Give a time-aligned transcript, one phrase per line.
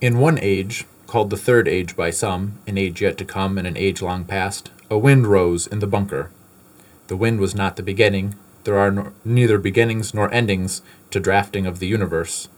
[0.00, 3.66] In one age, called the Third Age by some, an age yet to come and
[3.66, 6.30] an age long past, a wind rose in the bunker.
[7.08, 8.34] The wind was not the beginning.
[8.64, 12.48] There are nor- neither beginnings nor endings to drafting of the universe.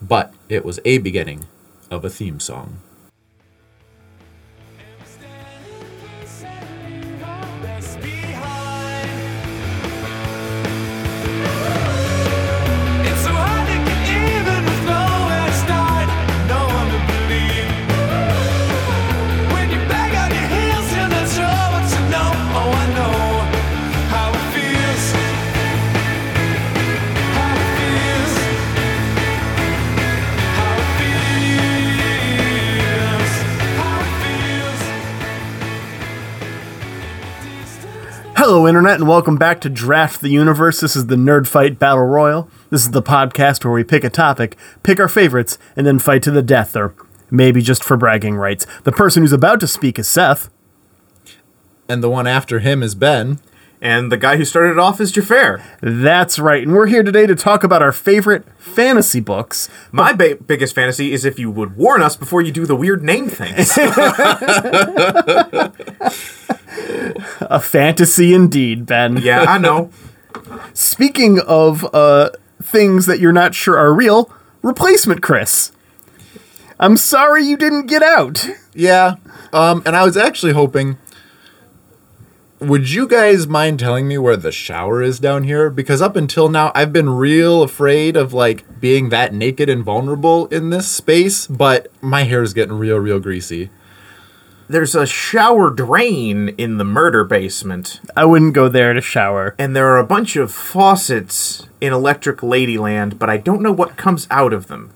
[0.00, 1.46] But it was a beginning
[1.90, 2.78] of a theme song.
[38.68, 40.80] Internet, and welcome back to Draft the Universe.
[40.80, 42.50] This is the Nerd Fight Battle Royal.
[42.68, 46.22] This is the podcast where we pick a topic, pick our favorites, and then fight
[46.24, 46.94] to the death, or
[47.30, 48.66] maybe just for bragging rights.
[48.84, 50.50] The person who's about to speak is Seth.
[51.88, 53.40] And the one after him is Ben.
[53.80, 55.62] And the guy who started it off is Jafar.
[55.80, 59.68] That's right, and we're here today to talk about our favorite fantasy books.
[59.92, 63.04] My ba- biggest fantasy is if you would warn us before you do the weird
[63.04, 63.78] name things.
[67.40, 69.18] A fantasy indeed, Ben.
[69.18, 69.90] yeah, I know.
[70.74, 72.30] Speaking of uh,
[72.62, 74.30] things that you're not sure are real,
[74.62, 75.72] replacement Chris.
[76.80, 78.46] I'm sorry you didn't get out.
[78.74, 79.16] Yeah.
[79.52, 80.98] Um, and I was actually hoping.
[82.60, 85.70] Would you guys mind telling me where the shower is down here?
[85.70, 90.46] Because up until now, I've been real afraid of like being that naked and vulnerable
[90.46, 93.70] in this space, but my hair is getting real, real greasy.
[94.66, 99.54] There's a shower drain in the murder basement, I wouldn't go there to shower.
[99.56, 103.96] and there are a bunch of faucets in Electric Ladyland, but I don't know what
[103.96, 104.90] comes out of them.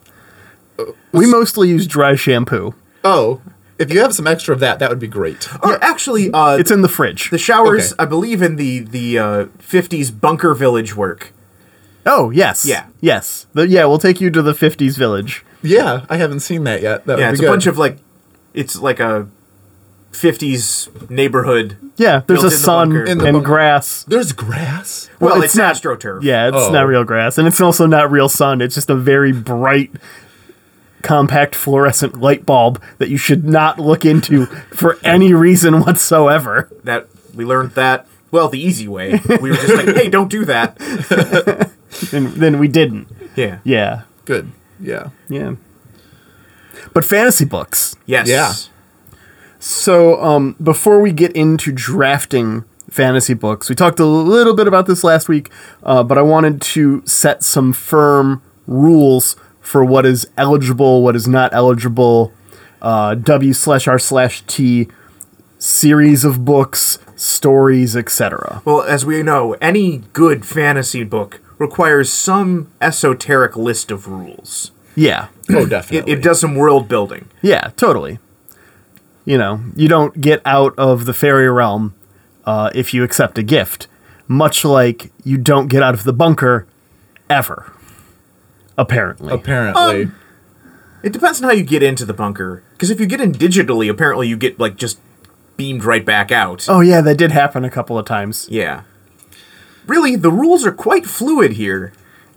[1.13, 2.75] We mostly use dry shampoo.
[3.05, 3.41] Oh,
[3.83, 5.49] if you have some extra of that, that would be great.
[5.63, 7.29] Or actually, uh, It's in the fridge.
[7.31, 8.03] the showers, Okay.
[8.03, 11.33] I believe, in the the uh, '50s bunker village work.
[12.07, 12.65] Oh, yes.
[12.65, 12.87] Yeah.
[13.01, 13.47] Yes.
[13.53, 15.45] The, yeah, we'll take you to the 50s village.
[15.63, 17.05] Yeah, I haven't seen that yet.
[17.07, 17.53] That Yeah, would it's be a good.
[17.55, 17.99] bunch of like,
[18.55, 19.29] it's like a
[20.13, 21.77] '50s neighborhood.
[21.97, 23.05] Yeah, there's Built a in the sun bunker.
[23.05, 23.47] In the and bunker.
[23.47, 24.05] grass.
[24.05, 25.09] There's grass.
[25.21, 26.23] Well, Well, it's, it's not- astroturf.
[26.23, 26.71] Yeah, it's Oh.
[26.73, 27.39] not real grass.
[27.39, 28.61] And it's also not real sun.
[28.61, 29.91] It's just a very bright,
[31.03, 36.69] compact fluorescent light bulb that you should not look into for any reason whatsoever.
[36.85, 39.21] that we learned that well the easy way.
[39.41, 41.71] We were just like, hey, don't do that.
[42.13, 43.07] And then we didn't.
[43.37, 43.59] Yeah.
[43.65, 44.03] Yeah.
[44.25, 44.51] Good.
[44.81, 45.11] Yeah.
[45.29, 45.57] Yeah.
[46.95, 47.95] But fantasy books.
[48.07, 48.29] Yes.
[48.29, 48.55] Yeah.
[49.59, 54.87] So, um, before we get into drafting fantasy books, we talked a little bit about
[54.87, 55.51] this last week,
[55.83, 61.27] uh, but I wanted to set some firm rules for what is eligible, what is
[61.27, 62.33] not eligible,
[62.83, 64.89] uh, W slash R slash T
[65.59, 68.61] series of books, stories, etc.
[68.65, 74.73] Well, as we know, any good fantasy book requires some esoteric list of rules.
[74.97, 75.29] Yeah.
[75.49, 76.13] Oh, It, definitely.
[76.13, 77.29] it does some world building.
[77.41, 78.19] Yeah, totally.
[79.25, 81.95] You know, you don't get out of the fairy realm
[82.45, 83.87] uh, if you accept a gift,
[84.27, 86.67] much like you don't get out of the bunker
[87.31, 87.73] ever.
[88.79, 89.33] Apparently.
[89.33, 90.03] Apparently.
[90.05, 90.15] Um,
[91.03, 92.63] It depends on how you get into the bunker.
[92.73, 94.99] Because if you get in digitally, apparently you get like just
[95.57, 96.67] beamed right back out.
[96.69, 98.47] oh, yeah, that did happen a couple of times.
[98.51, 98.83] Yeah.
[99.87, 101.93] Really, the rules are quite fluid here.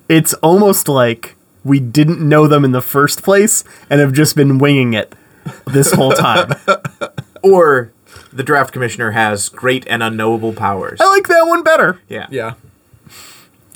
[0.09, 4.57] It's almost like we didn't know them in the first place and have just been
[4.57, 5.15] winging it
[5.67, 6.53] this whole time.
[7.43, 7.91] Or
[8.33, 10.99] the draft commissioner has great and unknowable powers.
[10.99, 11.99] I like that one better.
[12.09, 12.25] Yeah.
[12.31, 12.55] Yeah.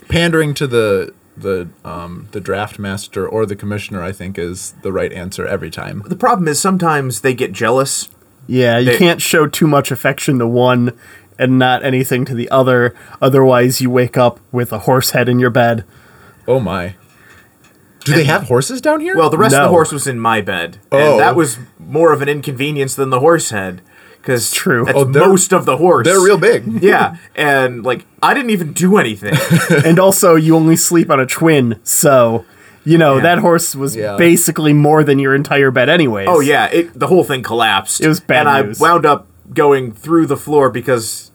[0.07, 4.91] Pandering to the the um the draft master or the commissioner, I think, is the
[4.91, 6.03] right answer every time.
[6.05, 8.09] The problem is sometimes they get jealous.
[8.47, 10.93] Yeah, you They- can't show too much affection to one
[11.37, 12.93] and not anything to the other.
[13.21, 15.85] Otherwise, you wake up with a horse head in your bed.
[16.47, 16.95] Oh my.
[18.05, 19.15] Do they have horses down here?
[19.15, 20.97] Well, the rest of the horse was in my bed, Oh.
[20.97, 23.81] and that was more of an inconvenience than the horse head,
[24.21, 24.85] because True.
[24.85, 26.05] That's Oh, most of the horse.
[26.05, 26.65] they're real big.
[26.83, 29.35] yeah, and like I didn't even do anything.
[29.85, 32.45] and also, you only sleep on a twin, so
[32.85, 33.23] you know Yeah.
[33.23, 34.17] that horse was Yeah.
[34.17, 36.27] basically more than your entire bed, anyways.
[36.29, 38.01] oh yeah, it, the whole thing collapsed.
[38.01, 38.81] It was bad and news.
[38.81, 41.31] I wound up going through the floor because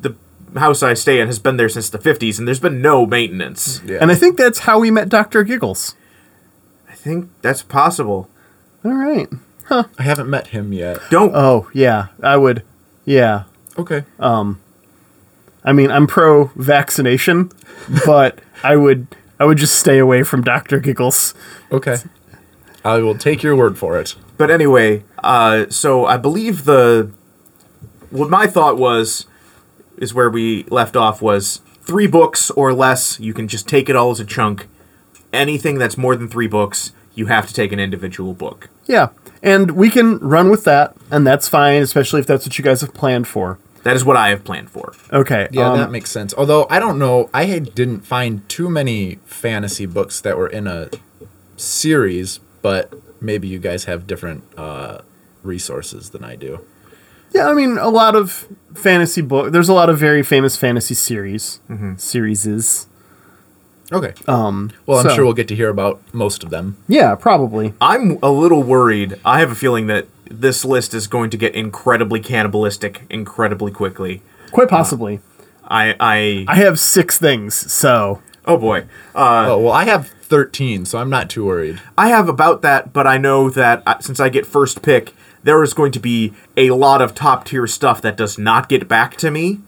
[0.00, 0.14] the
[0.58, 3.80] house I stay in has been there since the fifties, and there's been no maintenance.
[3.86, 3.98] Yeah.
[4.00, 5.94] And I think that's how we met Doctor Giggles.
[6.90, 8.28] I think that's possible.
[8.84, 9.28] All right.
[9.70, 11.00] I haven't met him yet.
[11.10, 12.62] Don't Oh yeah, I would.
[13.04, 13.44] Yeah.
[13.78, 14.04] Okay.
[14.18, 14.60] Um,
[15.64, 17.50] I mean, I'm pro vaccination,
[18.06, 19.06] but I would
[19.38, 21.34] I would just stay away from Doctor Giggles.
[21.70, 21.96] okay.
[22.84, 24.16] I will take your word for it.
[24.36, 27.12] But anyway, uh, so I believe the
[28.10, 29.26] what my thought was
[29.96, 33.20] is where we left off was three books or less.
[33.20, 34.66] You can just take it all as a chunk.
[35.32, 38.68] Anything that's more than three books, you have to take an individual book.
[38.86, 39.08] Yeah.
[39.42, 42.80] And we can run with that, and that's fine, especially if that's what you guys
[42.80, 43.58] have planned for.
[43.82, 44.92] That is what I have planned for.
[45.12, 45.48] Okay.
[45.50, 46.32] Yeah, um, that makes sense.
[46.38, 50.68] Although I don't know, I had- didn't find too many fantasy books that were in
[50.68, 50.88] a
[51.56, 54.98] series, but maybe you guys have different uh,
[55.42, 56.60] resources than I do.
[57.34, 59.52] Yeah, I mean, a lot of fantasy book.
[59.52, 61.60] There's a lot of very famous fantasy series,
[61.96, 62.86] series.
[63.90, 64.14] Okay.
[64.26, 64.70] Um.
[64.86, 66.76] Well, I'm so- sure we'll get to hear about most of them.
[66.88, 67.74] Yeah, probably.
[67.80, 69.18] I'm a little worried.
[69.24, 74.22] I have a feeling that this list is going to get incredibly cannibalistic incredibly quickly.
[74.50, 75.20] Quite possibly.
[75.66, 78.86] I I I have six things, so oh boy.
[79.14, 81.80] Uh, oh well, I have 13, so I'm not too worried.
[81.98, 85.12] I have about that, but I know that uh, since I get first pick,
[85.42, 88.88] there is going to be a lot of top tier stuff that does not get
[88.88, 89.60] back to me.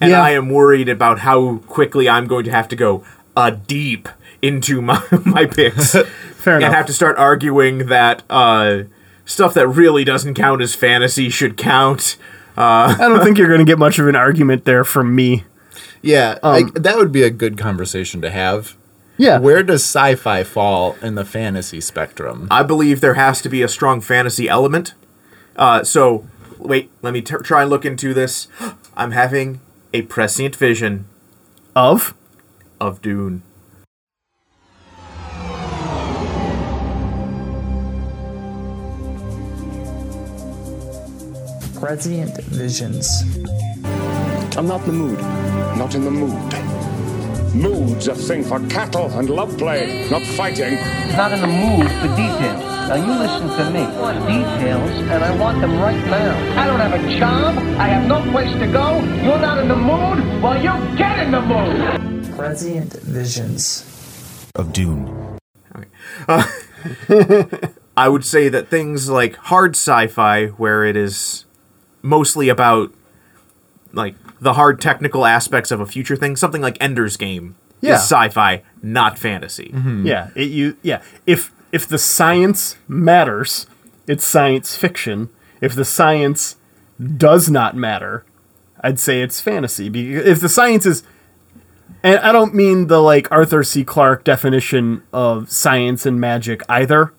[0.00, 0.22] And Yeah.
[0.22, 3.02] I am worried about how quickly I'm going to have to go
[3.36, 4.08] uh, deep
[4.42, 5.92] into my, my picks.
[6.36, 6.74] fair and enough.
[6.74, 8.82] have to start arguing that uh,
[9.24, 12.16] stuff that really doesn't count as fantasy should count.
[12.56, 15.44] I don't think you're going to get much of an argument there from me.
[16.00, 18.76] Yeah, I, that would be a good conversation to have.
[19.18, 19.38] Yeah.
[19.38, 22.48] Where does sci-fi fall in the fantasy spectrum?
[22.50, 24.94] I believe there has to be a strong fantasy element.
[25.56, 26.26] Uh, so,
[26.58, 28.48] wait, let me t- try and look into this.
[28.96, 29.60] I'm having
[29.92, 31.06] a prescient vision
[31.74, 32.14] Of?
[32.80, 33.42] Of Dune.
[41.80, 43.22] Prescient visions.
[44.56, 45.18] I'm not in the mood.
[45.78, 46.52] Not in the mood.
[47.54, 50.74] Mood's a thing for cattle and love play, not fighting.
[51.16, 52.62] not in the mood for details.
[52.88, 53.80] Now you listen to me.
[53.80, 56.62] I want details, and I want them right now.
[56.62, 57.56] I don't have a job.
[57.78, 59.00] I have no place to go.
[59.24, 60.42] You're not in the mood.
[60.42, 62.15] Well, you get in the mood.
[62.36, 63.84] Prescient visions.
[64.54, 65.38] of Dune.
[66.28, 71.44] Okay, I would say that things like hard sci-fi, where it is
[72.02, 72.92] mostly about
[73.92, 77.94] like the hard technical aspects of a future thing, something like Ender's Game, Yeah.
[77.94, 79.70] is sci-fi, not fantasy.
[79.74, 80.06] Mm-hmm.
[80.06, 80.28] Yeah.
[80.36, 80.76] It, you.
[80.82, 81.02] Yeah.
[81.26, 83.66] If if the science matters,
[84.06, 85.28] it's science fiction.
[85.60, 86.56] If the science
[87.16, 88.24] does not matter,
[88.80, 89.88] I'd say it's fantasy.
[89.88, 91.02] If the science is,
[92.02, 93.84] and I don't mean the like Arthur C.
[93.84, 97.12] Clarke definition of science and magic either.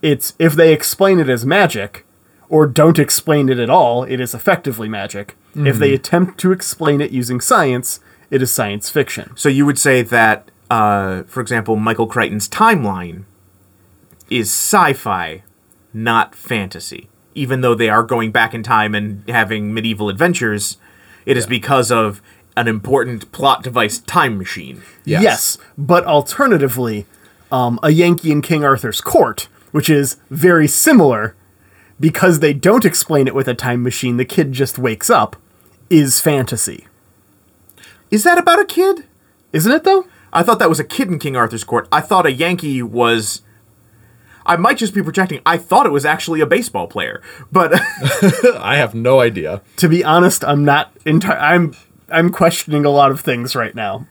[0.00, 2.06] It's if they explain it as magic,
[2.48, 5.36] or don't explain it at all, it is effectively magic.
[5.54, 8.00] If they attempt to explain it using science,
[8.30, 9.32] it is science fiction.
[9.36, 13.24] So you would say that, uh, for example, Michael Crichton's timeline
[14.30, 15.42] is sci-fi,
[15.92, 17.08] not fantasy.
[17.34, 20.78] Even though they are going back in time and having medieval adventures,
[21.26, 22.22] it is because of
[22.56, 24.82] an important plot device time machine.
[25.04, 25.22] Yes.
[25.22, 27.06] Yes, but alternatively,
[27.50, 31.34] um, a Yankee in King Arthur's court, which is very similar,
[31.98, 35.36] because they don't explain it with a time machine, the kid just wakes up,
[35.90, 36.86] is fantasy.
[38.10, 39.04] Is that about a kid?
[39.52, 40.06] Isn't it though?
[40.32, 41.88] I thought that was a kid in King Arthur's court.
[41.90, 43.42] I thought a Yankee was.
[44.46, 45.40] I might just be projecting.
[45.44, 47.20] I thought it was actually a baseball player,
[47.52, 47.72] but
[48.58, 49.60] I have no idea.
[49.76, 51.74] To be honest, I'm not enti- I'm
[52.10, 54.06] I'm questioning a lot of things right now.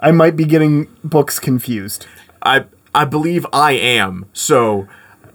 [0.00, 2.06] I might be getting books confused.
[2.42, 2.64] I
[2.94, 4.26] I believe I am.
[4.32, 4.86] So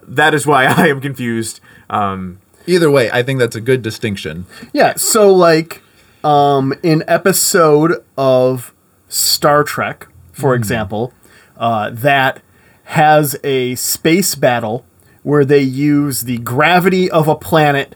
[0.04, 1.60] that is why I am confused.
[1.90, 4.46] Um, Either way, I think that's a good distinction.
[4.74, 5.82] Yeah, so like
[6.24, 8.74] um an episode of
[9.08, 11.14] Star Trek, for example,
[11.58, 12.42] uh, that
[12.84, 14.86] has a space battle
[15.24, 17.96] where they use the gravity of a planet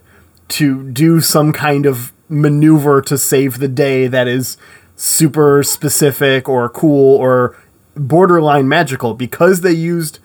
[0.49, 4.57] to do some kind of maneuver to save the day that is
[4.95, 7.57] super specific or cool or
[7.95, 10.19] borderline magical because they used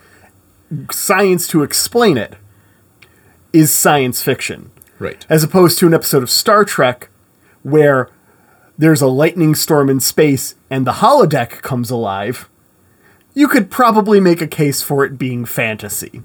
[0.90, 2.36] science to explain it
[3.52, 5.24] is science fiction Right.
[5.28, 7.08] as opposed to an episode of Star Trek
[7.62, 8.10] where
[8.76, 12.48] there's a lightning storm in space and the holodeck comes alive,
[13.34, 16.22] you could probably make a case for it being fantasy.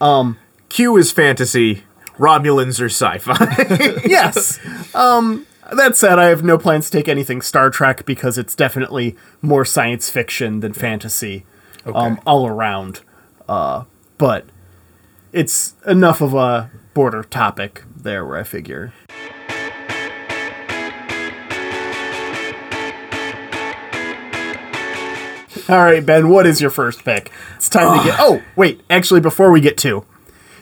[0.00, 0.38] Um,
[0.68, 1.84] Q is fantasy.
[2.18, 4.02] Romulans are sci-fi.
[4.06, 4.58] yes.
[4.94, 9.16] Um, that said, I have no plans to take anything Star Trek because it's definitely
[9.42, 11.44] more science fiction than fantasy
[11.86, 13.00] um, all around.
[13.48, 13.84] Uh,
[14.18, 14.46] but
[15.32, 18.92] it's enough of a border topic there where I figure.
[25.66, 27.32] All right, Ben, what is your first pick?
[27.56, 28.18] It's time to get.
[28.20, 28.82] Oh, wait.
[28.90, 30.04] Actually, before we get to,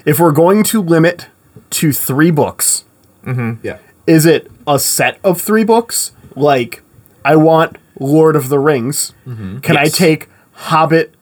[0.06, 1.26] if we're going to limit
[1.72, 2.84] to three books,
[3.24, 3.64] Mm-hmm.
[3.66, 3.78] Yeah.
[4.06, 6.12] is it a set of three books?
[6.34, 6.82] Like,
[7.24, 9.12] I want Lord of the Rings.
[9.24, 11.14] Can I take Hobbit,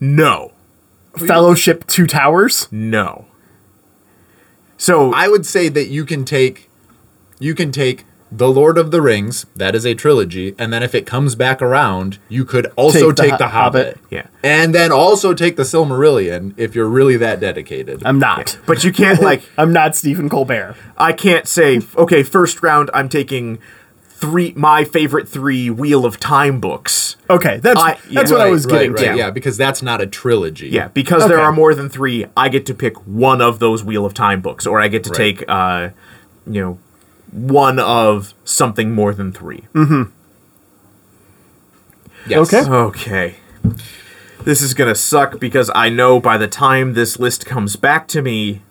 [0.00, 0.52] No.
[1.16, 2.68] Fellowship, Two Towers?
[2.70, 3.26] No.
[4.76, 6.68] So I would say that you can take
[7.38, 10.96] you can take The Lord of the Rings, that is a trilogy, and then if
[10.96, 13.86] it comes back around, you could also Take the take Ho- the, Hobbit.
[13.86, 14.00] Hobbit.
[14.10, 14.26] Yeah.
[14.42, 18.02] And then also take the Silmarillion if you're really that dedicated.
[18.04, 18.58] I'm not.
[18.66, 20.74] but you can't like I'm not Stephen Colbert.
[20.98, 23.58] I can't say okay, first round I'm taking
[24.08, 27.16] three my favorite 3 Wheel of Time books.
[27.30, 29.16] Okay, that's I- yeah, that's what I was getting right, to.
[29.16, 30.68] Yeah, because that's not a trilogy.
[30.68, 34.04] Yeah, because there are more than 3, I get to pick one of those Wheel
[34.04, 35.90] of Time books or I get to take uh
[36.48, 36.78] you know
[37.36, 39.66] one of something more than 3.
[39.74, 40.02] Mm-hmm.
[42.28, 42.52] Yes.
[42.54, 42.70] Okay.
[42.70, 43.34] Okay.
[44.44, 48.08] This is going to suck because I know by the time this list comes back
[48.08, 48.62] to me,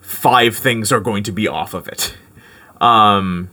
[0.00, 2.16] five things are going to be off of it.
[2.80, 3.50] Um.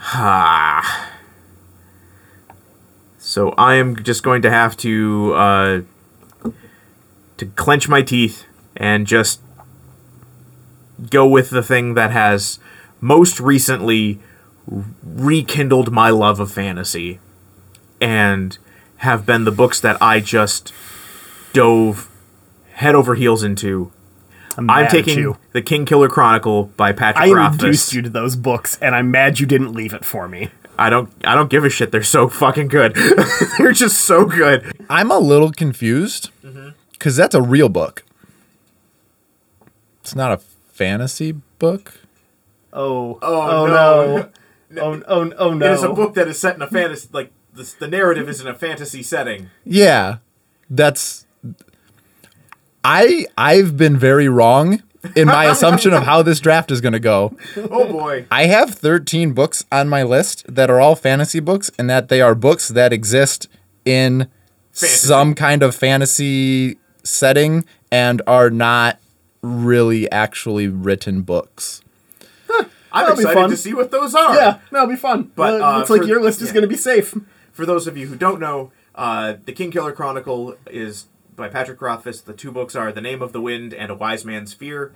[0.00, 1.12] Ah.
[3.18, 5.80] So I am just going to have to uh,
[7.36, 8.44] to clench my teeth
[8.76, 9.40] and just
[11.10, 12.58] go with the thing that has
[13.00, 14.18] most recently
[15.02, 17.20] rekindled my love of fantasy
[18.00, 18.58] and
[18.98, 20.72] have been the books that I just
[21.52, 22.10] dove
[22.72, 23.92] head over heels into.
[24.56, 25.36] I'm, I'm mad at taking you.
[25.52, 27.54] The Kingkiller Chronicle by Patrick I Rothfuss.
[27.54, 30.50] introduced you to those books, and I'm mad you didn't leave it for me.
[30.78, 31.92] I don't I don't give a shit.
[31.92, 32.94] They're so fucking good.
[33.58, 34.72] They're just so good.
[34.88, 36.70] I'm a little confused mm-hmm.
[36.92, 38.04] because that's a real book.
[40.00, 40.40] It's not a
[40.74, 41.94] fantasy book.
[42.72, 44.30] Oh, Oh, oh no.
[44.70, 45.66] no, oh, oh, oh no.
[45.66, 48.40] It is a book that is set in a fantasy like the, the narrative is
[48.40, 49.50] in a fantasy setting.
[49.64, 50.16] Yeah,
[50.68, 51.26] that's.
[52.84, 54.82] I I've been very wrong
[55.14, 57.36] in my assumption of how this draft is going to go.
[57.56, 58.26] Oh boy.
[58.30, 62.20] I have 13 books on my list that are all fantasy books, and that they
[62.20, 63.48] are books that exist
[63.84, 64.28] in
[64.72, 65.06] Fantasy.
[65.06, 68.98] some kind of fantasy setting and are not
[69.44, 71.82] really actually written books.
[72.50, 73.50] I'm That'll be excited fun.
[73.50, 74.34] to see what those are.
[74.36, 75.32] yeah, that'll be fun.
[75.34, 77.14] But, it's uh, like for- your list is going to be safe.
[77.52, 82.20] For those of you who don't know, uh, the Kingkiller Chronicle is by Patrick Rothfuss.
[82.20, 84.92] The two books are The Name of the Wind and A Wise Man's Fear.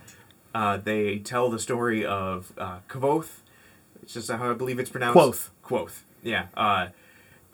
[0.55, 3.28] Uh, they tell the story of uh, Kvothe.
[4.02, 5.12] It's just how I believe it's pronounced.
[5.14, 5.50] Quoth.
[5.62, 6.05] Quoth.
[6.23, 6.47] Yeah.
[6.57, 6.88] Uh,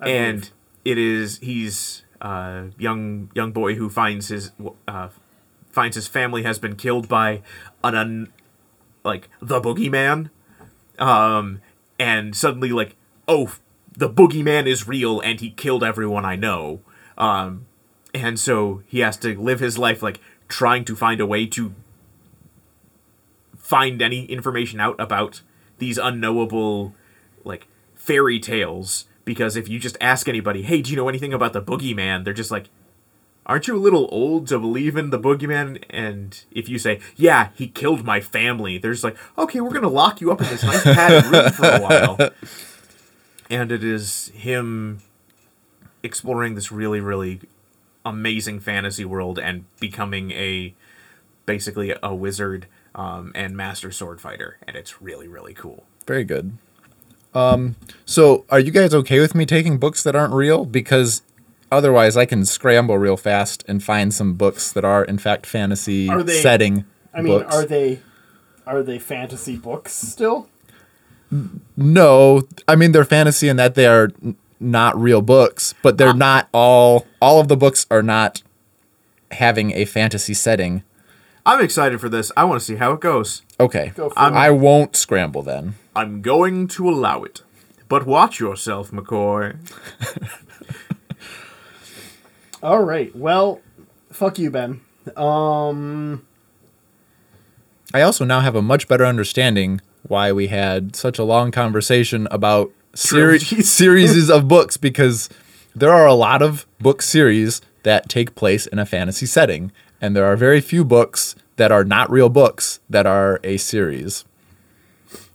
[0.00, 0.50] and
[0.84, 4.52] it is he's a young young boy who finds his
[4.86, 5.08] uh,
[5.74, 7.42] finds his family has been killed by
[7.82, 8.32] an un,
[9.04, 10.30] like the boogeyman
[10.98, 11.60] um,
[11.98, 12.96] and suddenly like,
[13.28, 13.54] oh,
[13.96, 16.80] the boogeyman is real and he killed everyone I know.
[17.16, 17.66] Um,
[18.12, 21.74] and so he has to live his life like trying to find a way to
[23.56, 25.42] find any information out about
[25.78, 26.94] these unknowable
[27.44, 31.54] like fairy tales because if you just ask anybody, "Hey, do you know anything about
[31.54, 32.68] the boogeyman?" they're just like,
[33.46, 35.82] aren't you a little old to believe in the boogeyman?
[35.90, 40.20] And if you say, yeah, he killed my family, there's like, okay, we're gonna lock
[40.20, 42.30] you up in this nice padded room for a while.
[43.50, 45.00] And it is him
[46.02, 47.40] exploring this really, really
[48.04, 50.74] amazing fantasy world and becoming a
[51.46, 55.84] basically a wizard um, and master sword fighter, and it's really, really cool.
[56.06, 56.56] Very good.
[57.34, 57.74] Um,
[58.04, 60.64] so are you guys okay with me taking books that aren't real?
[60.64, 61.22] Because
[61.74, 66.08] otherwise, I can scramble real fast and find some books that are in fact fantasy
[66.08, 66.84] Are they- setting.
[67.12, 67.54] I mean, books.
[67.54, 68.00] are they
[68.66, 70.48] are they fantasy books still?
[71.76, 74.10] No, I mean they're fantasy in that they are
[74.60, 75.96] not real books, but Ah.
[75.96, 77.06] they're not all.
[77.20, 78.42] All of the books are not
[79.32, 80.82] having a fantasy setting.
[81.46, 82.32] I'm excited for this.
[82.36, 83.42] I want to see how it goes.
[83.60, 85.74] Okay, Go for I won't scramble then.
[85.94, 87.42] I'm going to allow it.
[87.88, 89.56] But watch yourself, McCoy.
[92.64, 93.14] All right.
[93.14, 93.60] Well,
[94.10, 94.80] fuck you, Ben.
[95.18, 96.26] Um,
[97.92, 102.26] I also now have a much better understanding why we had such a long conversation
[102.30, 103.70] about seri- Trilogies.
[103.72, 105.28] series of books because
[105.76, 110.16] there are a lot of book series that take place in a fantasy setting, and
[110.16, 114.24] there are very few books that are not real books that are a series.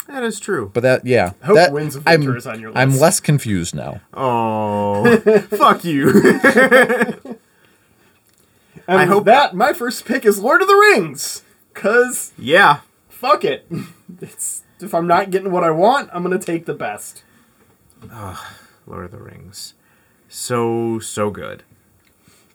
[0.09, 0.71] That is true.
[0.73, 2.79] But that, yeah, I Hope that, Winds of I'm, is on your list.
[2.79, 4.01] I'm less confused now.
[4.13, 5.17] Oh,
[5.51, 6.09] fuck you.
[8.87, 11.43] and I hope- that my first pick is Lord of the Rings.
[11.75, 12.79] Cause yeah.
[13.07, 13.67] fuck it.
[14.21, 17.23] It's if I'm not getting what I want, I'm gonna take the best.
[18.87, 19.75] Lord of the Rings.
[20.27, 21.61] So so good.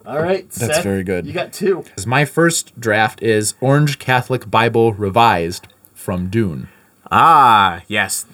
[0.04, 1.24] All right, That's Seth, very good.
[1.26, 1.84] You got two.
[1.94, 6.68] 'Cause My first draft is Orange Catholic Bible Revised from Dune.
[7.16, 8.26] Ah, yes.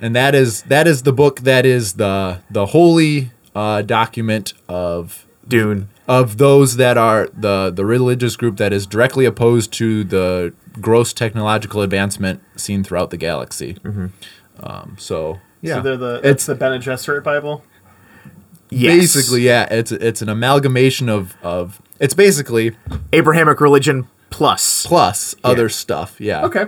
[0.00, 5.26] and that is that is the book that is the the holy uh, document of
[5.48, 5.88] Dune.
[6.06, 11.12] of those that are the the religious group that is directly opposed to the gross
[11.12, 13.76] technological advancement seen throughout the galaxy.
[14.60, 17.64] Um, so yeah, So they're the it's it's the Bene Gesserit Bible.
[18.70, 18.96] Yes.
[18.96, 22.76] basically yeah, it's it's an amalgamation of of it's basically
[23.12, 24.86] Abrahamic religion plus.
[24.86, 26.20] plus other stuff.
[26.20, 26.44] Yeah.
[26.44, 26.66] Okay.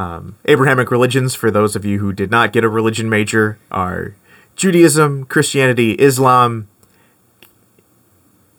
[0.00, 4.14] Um, Abrahamic religions, for those of you who did not get a religion major, are
[4.56, 6.68] Judaism, Christianity, Islam,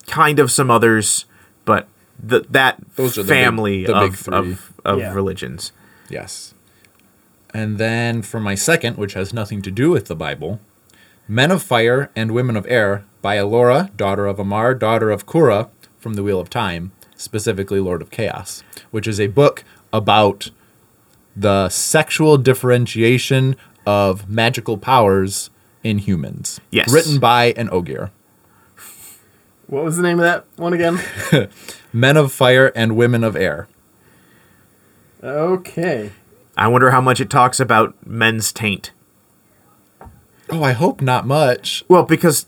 [0.08, 1.26] kind of some others,
[1.66, 1.88] but
[2.22, 5.14] the, that Those are the big- family the of, of, of Yeah.
[5.14, 5.72] religions.
[6.10, 6.54] Yes.
[7.54, 10.60] And then for my second, which has nothing to do with the Bible,
[11.28, 15.70] Men of Fire and Women of Air by Alora, daughter of Amar, daughter of Kura,
[15.98, 20.52] from the Wheel of Time, specifically Lord of Chaos, which is a book about
[21.36, 25.50] the sexual differentiation of magical powers
[25.84, 26.60] in humans.
[26.72, 26.92] Yes.
[26.92, 28.12] Written by an Ogier.
[29.68, 31.00] What was the name of that one again?
[31.94, 33.68] Men of Fire and Women of Air.
[35.24, 36.12] okay.
[36.58, 38.92] I wonder how much it talks about men's taint.
[40.50, 41.84] Oh, I hope not much.
[41.88, 42.46] Well, because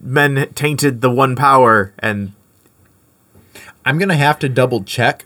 [0.00, 2.32] men tainted the one power, and
[3.84, 5.24] I'm gonna have to double check.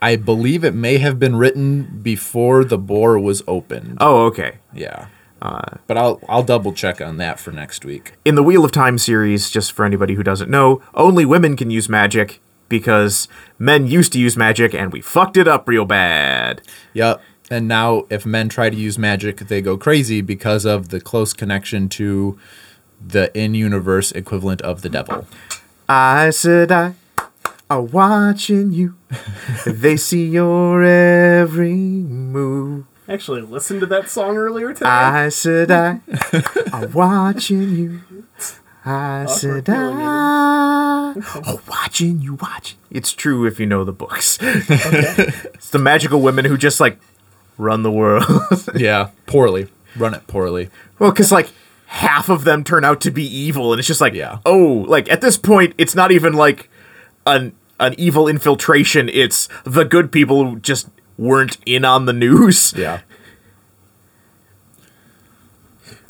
[0.00, 3.98] I believe it may have been written before the bore was opened.
[4.00, 4.58] oh, okay.
[4.72, 5.08] Yeah.
[5.40, 8.14] Uh, but I'll I'll double check on that for next week.
[8.24, 11.70] In the Wheel of Time series, just for anybody who doesn't know, only women can
[11.70, 13.28] use magic because
[13.58, 16.60] men used to use magic and we fucked it up real bad.
[16.92, 17.22] Yep.
[17.50, 21.32] And now if men try to use magic, they go crazy because of the close
[21.32, 22.38] connection to
[23.00, 25.26] the in-universe equivalent of the devil.
[25.88, 26.94] I said I
[27.70, 28.96] are watching you.
[29.66, 32.84] they see your every move.
[33.08, 34.86] Actually, listened to that song earlier today.
[34.88, 36.00] I said I
[36.72, 38.00] are watching you.
[38.84, 42.78] I said I are watching you, watching.
[42.90, 44.38] It's true if you know the books.
[44.42, 46.98] it's the magical women who just like
[47.56, 48.24] run the world.
[48.74, 49.68] yeah, poorly.
[49.96, 50.68] Run it poorly.
[50.98, 51.50] well, because like
[51.86, 54.38] half of them turn out to be evil, and it's just like, Yeah.
[54.44, 56.68] oh, like at this point, it's not even like
[57.26, 59.08] an an evil infiltration.
[59.08, 62.72] It's the good people who just weren't in on the news.
[62.76, 63.00] Yeah.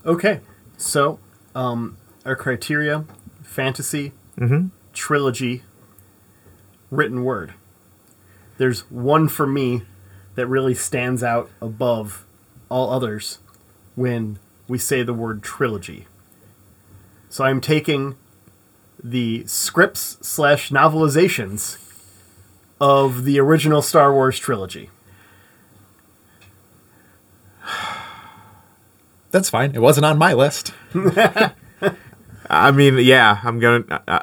[0.06, 0.40] Okay,
[0.76, 1.18] so
[1.54, 3.04] um, our criteria:
[3.42, 4.12] fantasy,
[4.94, 5.62] trilogy,
[6.90, 7.52] written word.
[8.56, 9.82] There's one for me
[10.34, 12.24] that really stands out above
[12.68, 13.38] all others
[13.96, 16.06] when we say the word trilogy.
[17.28, 18.16] So I'm taking
[19.02, 21.78] the scripts slash novelizations
[22.80, 24.90] of the original Star Wars trilogy.
[29.30, 29.74] That's fine.
[29.74, 30.72] It wasn't on my list.
[32.50, 33.84] I mean, yeah, I'm gonna.
[33.90, 34.22] Uh, uh,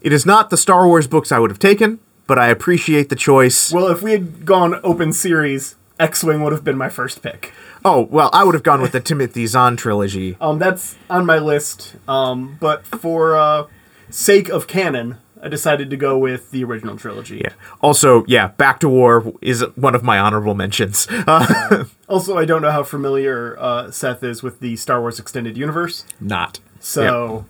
[0.00, 3.16] it is not the Star Wars books I would have taken, but I appreciate the
[3.16, 3.70] choice.
[3.70, 7.52] Well, if we had gone open series, X-wing would have been my first pick.
[7.84, 10.36] Oh well, I would have gone with the Timothy Zahn trilogy.
[10.40, 11.96] Um, that's on my list.
[12.08, 13.66] Um, but for uh,
[14.10, 17.38] sake of canon, I decided to go with the original trilogy.
[17.38, 17.52] Yeah.
[17.80, 21.06] Also, yeah, Bacta War is one of my honorable mentions.
[21.26, 25.56] Uh, Also, I don't know how familiar uh, Seth is with the Star Wars extended
[25.56, 26.04] universe.
[26.20, 26.58] Not.
[26.80, 27.46] So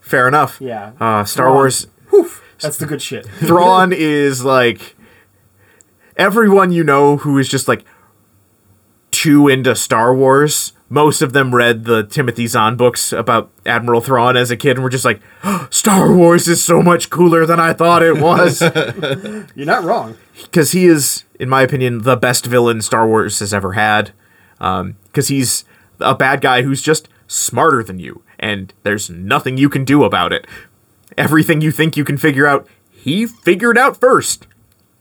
[0.00, 0.60] fair enough.
[0.60, 0.92] Yeah.
[1.00, 1.54] Uh, Star Thrawn.
[1.54, 1.86] Wars.
[2.60, 3.26] that's the good shit.
[3.26, 4.94] Thrawn is like
[6.16, 7.84] everyone you know who is just like
[9.22, 10.72] too into Star Wars.
[10.88, 14.82] Most of them read the Timothy Zahn books about Admiral Thrawn as a kid and
[14.82, 15.22] were just like,
[15.70, 18.60] Star Wars is so much cooler than I thought it was.
[19.54, 20.16] You're not wrong.
[20.42, 24.10] Because he is, in my opinion, the best villain Star Wars has ever had.
[24.58, 25.64] Um, because he's
[26.00, 30.32] a bad guy who's just smarter than you, and there's nothing you can do about
[30.32, 30.48] it.
[31.16, 34.48] Everything you think you can figure out, he figured out first.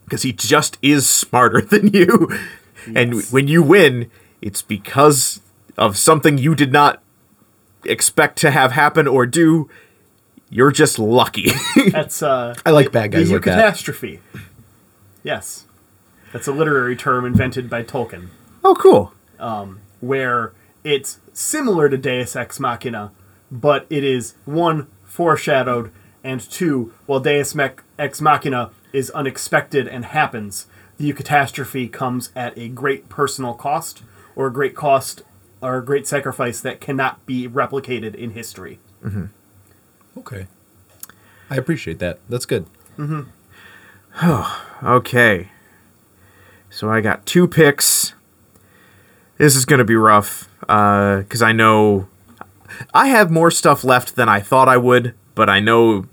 [0.03, 2.29] Because he just is smarter than you.
[2.95, 4.09] And when you win,
[4.41, 5.41] it's because
[5.77, 7.01] of something you did not
[7.85, 9.69] expect to have happen or do.
[10.49, 11.51] You're just lucky.
[11.91, 13.73] That's uh, I like bad guys the like that.
[13.75, 14.19] eucatastrophe.
[15.23, 15.65] Yes,
[16.33, 18.29] that's a literary term invented by Tolkien.
[18.63, 19.13] oh, cool.
[19.39, 23.11] Um, where it's similar to Deus Ex Machina,
[23.51, 25.91] but it is one foreshadowed,
[26.23, 27.55] and two, while Deus
[27.99, 30.65] Ex Machina is unexpected and happens,
[31.01, 34.03] the catastrophe comes at a great personal cost
[34.35, 35.23] or a great cost
[35.59, 38.79] or a great sacrifice that cannot be replicated in history.
[39.03, 39.25] Mm-hmm.
[40.19, 40.45] Okay.
[41.49, 42.19] I appreciate that.
[42.29, 42.67] That's good.
[42.97, 43.21] Mm-hmm.
[44.83, 45.51] Okay.
[46.71, 48.13] So I got two picks.
[49.37, 52.07] This is going to be rough uh, because I know
[52.95, 56.07] I have more stuff left than I thought I would, but I know,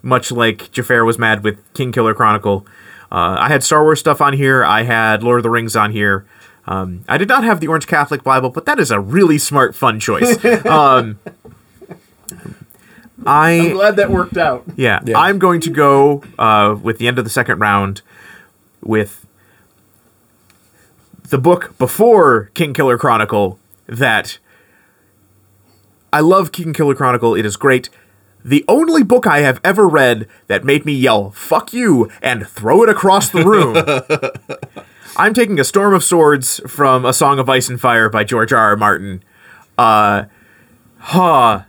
[0.00, 2.66] much like Jafar was mad with Kingkiller Chronicle,
[3.10, 4.64] uh, I had Star Wars stuff on here.
[4.64, 6.26] I had Lord of the Rings on here.
[6.66, 9.74] Um, I did not have the Orange Catholic Bible, but that is a really smart,
[9.74, 10.44] fun choice.
[10.66, 11.18] um,
[13.24, 14.64] I I'm glad that worked out.
[14.76, 15.18] yeah, Yeah.
[15.18, 18.02] I'm going to go uh, with the end of the second round
[18.82, 19.26] with
[21.30, 24.38] the book before Kingkiller Chronicle that
[26.12, 27.34] I love Kingkiller Chronicle.
[27.34, 27.90] It is great.
[28.44, 32.82] The only book I have ever read that made me yell "fuck you" and throw
[32.82, 33.76] it across the room.
[35.16, 38.52] I'm taking a Storm of Swords from A Song of Ice and Fire by George
[38.52, 38.58] R.
[38.60, 38.76] R.
[38.76, 39.22] Martin.
[39.76, 40.24] Uh,
[40.98, 41.62] huh,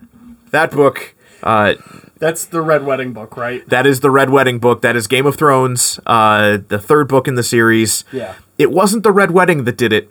[0.52, 1.16] that book.
[1.42, 1.74] Uh,
[2.20, 3.68] That's the Red Wedding book, right?
[3.70, 4.82] that is the Red Wedding book.
[4.82, 8.04] That is Game of Thrones, uh, the third book in the series.
[8.12, 8.36] Yeah.
[8.58, 10.10] It wasn't the Red Wedding that did it.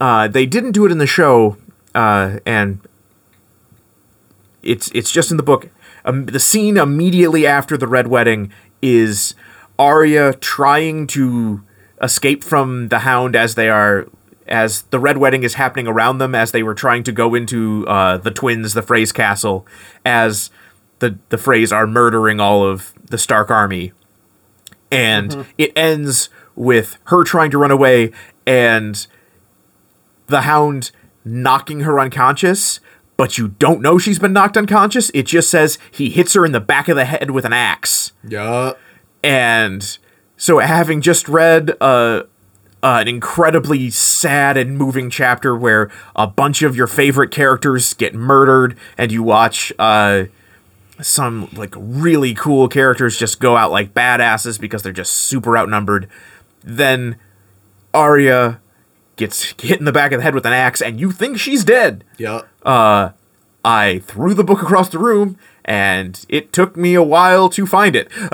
[0.00, 1.58] Uh, they didn't do it in the show,
[1.94, 2.80] uh, and
[4.62, 5.68] it's it's just in the book.
[6.04, 9.34] Um, the scene immediately after the Red Wedding is
[9.78, 11.62] Arya trying to
[12.02, 14.08] escape from the Hound as they are
[14.48, 17.86] as the Red Wedding is happening around them as they were trying to go into
[17.86, 19.66] uh, the twins, the Freys castle,
[20.04, 20.50] as
[20.98, 23.92] the the Freys are murdering all of the Stark army,
[24.90, 28.12] and it ends with her trying to run away
[28.46, 29.06] and
[30.26, 30.90] the Hound
[31.24, 32.80] knocking her unconscious.
[33.20, 35.10] But you don't know she's been knocked unconscious.
[35.12, 38.12] It just says he hits her in the back of the head with an axe.
[38.26, 38.72] Yeah.
[39.22, 39.98] And
[40.38, 42.22] so, having just read uh,
[42.82, 48.78] an incredibly sad and moving chapter where a bunch of your favorite characters get murdered,
[48.96, 50.24] and you watch uh,
[51.02, 56.08] some like really cool characters just go out like badasses because they're just super outnumbered,
[56.64, 57.16] then
[57.92, 58.62] Arya
[59.20, 61.62] gets hit in the back of the head with an axe, and you think she's
[61.62, 62.02] dead.
[62.18, 62.42] Yeah.
[63.62, 67.94] I threw the book across the room, and it took me a while to find
[67.94, 68.10] it.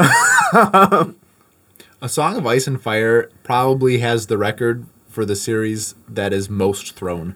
[2.02, 6.48] A Song of Ice and Fire probably has the record for the series that is
[6.48, 7.34] most thrown.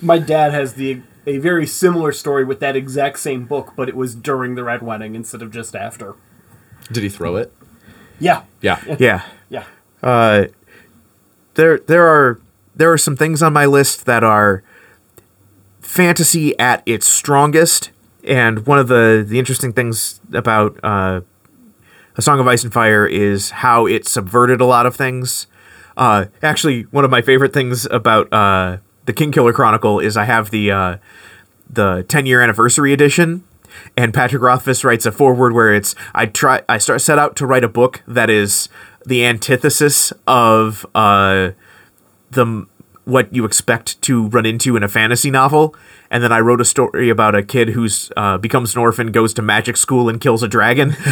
[0.00, 3.96] My dad has the a very similar story with that exact same book, but it
[3.96, 6.14] was during the Red Wedding instead of just after.
[6.92, 7.52] Did he throw it?
[8.20, 8.80] Yeah, Yeah.
[8.98, 9.24] yeah.
[9.50, 9.64] yeah.
[10.02, 10.46] Uh,
[11.54, 12.40] there there are
[12.78, 14.62] there are some things on my list that are
[15.80, 17.90] fantasy at its strongest,
[18.24, 21.20] and one of the the interesting things about uh,
[22.16, 25.46] a Song of Ice and Fire is how it subverted a lot of things.
[25.96, 30.50] Uh, actually, one of my favorite things about uh, the Kingkiller Chronicle is I have
[30.50, 30.96] the uh,
[31.68, 33.44] the 10 year anniversary edition
[33.96, 37.46] and Patrick Rothfuss writes a foreword where it's I try I start set out to
[37.46, 38.68] write a book that is
[39.04, 41.50] the antithesis of uh
[42.30, 42.66] the
[43.04, 45.74] what you expect to run into in a fantasy novel
[46.10, 49.34] and then I wrote a story about a kid who's uh, becomes an orphan, goes
[49.34, 50.96] to magic school, and kills a dragon.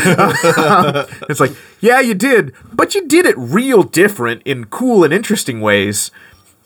[1.28, 5.60] it's like, yeah, you did, but you did it real different in cool and interesting
[5.60, 6.10] ways.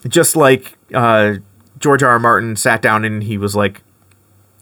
[0.07, 1.35] Just like uh,
[1.77, 2.11] George R.
[2.11, 2.19] R.
[2.19, 3.81] Martin sat down and he was like,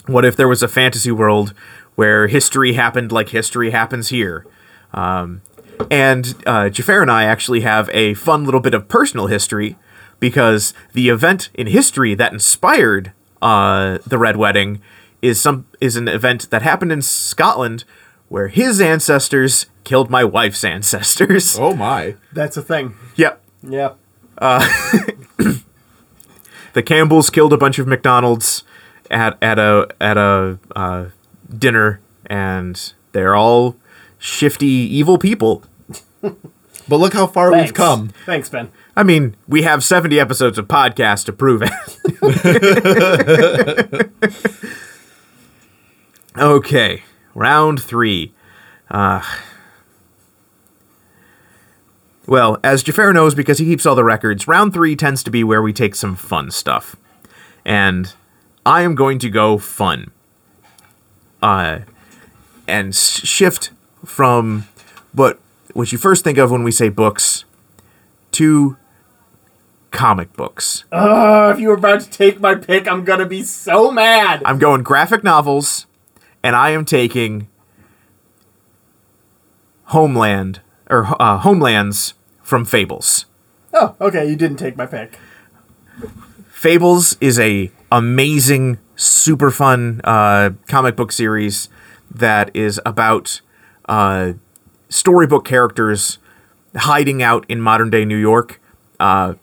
[0.07, 1.53] what if there was a fantasy world
[1.95, 4.45] where history happened like history happens here?
[4.93, 5.43] Um,
[5.89, 9.77] and uh, Jafar and I actually have a fun little bit of personal history
[10.19, 14.81] because the event in history that inspired uh, the Red Wedding
[15.21, 17.83] is some is an event that happened in Scotland
[18.27, 21.57] where his ancestors killed my wife's ancestors.
[21.59, 22.15] Oh my.
[22.31, 22.95] That's a thing.
[23.15, 23.41] Yep.
[23.63, 23.93] Yeah.
[26.73, 28.63] the Campbells killed a bunch of McDonald's
[29.11, 31.05] at at a at a uh,
[31.57, 33.75] dinner, and they're all
[34.19, 35.63] shifty, evil people.
[36.89, 37.67] But look how far Thanks.
[37.67, 38.09] we've come.
[38.25, 38.71] Thanks, Ben.
[38.95, 41.71] I mean, we have seventy episodes of podcast to prove it.
[46.37, 47.03] okay,
[47.35, 48.33] round three.
[48.89, 49.21] Uh,
[52.25, 55.43] well, as Jafar knows because he keeps all the records, round three tends to be
[55.43, 56.95] where we take some fun stuff.
[57.63, 58.13] And
[58.65, 60.09] I am going to go fun.
[61.41, 61.79] Uh,
[62.67, 63.71] and shift
[64.09, 64.67] from
[65.13, 65.39] what
[65.73, 67.45] what you first think of when we say books
[68.31, 68.75] to
[69.91, 70.83] comic books.
[70.91, 74.41] Oh, if you were about to take my pick, I'm gonna be so mad.
[74.45, 75.85] I'm going graphic novels,
[76.43, 77.47] and I am taking
[79.85, 83.25] Homeland or uh, Homelands from Fables.
[83.73, 85.19] Oh, okay, you didn't take my pick.
[86.49, 91.69] Fables is a amazing, super fun uh, comic book series
[92.11, 93.41] that is about
[93.89, 94.33] uh,
[94.87, 96.19] storybook characters
[96.75, 98.61] hiding out in modern day New York.
[98.99, 99.33] Uh,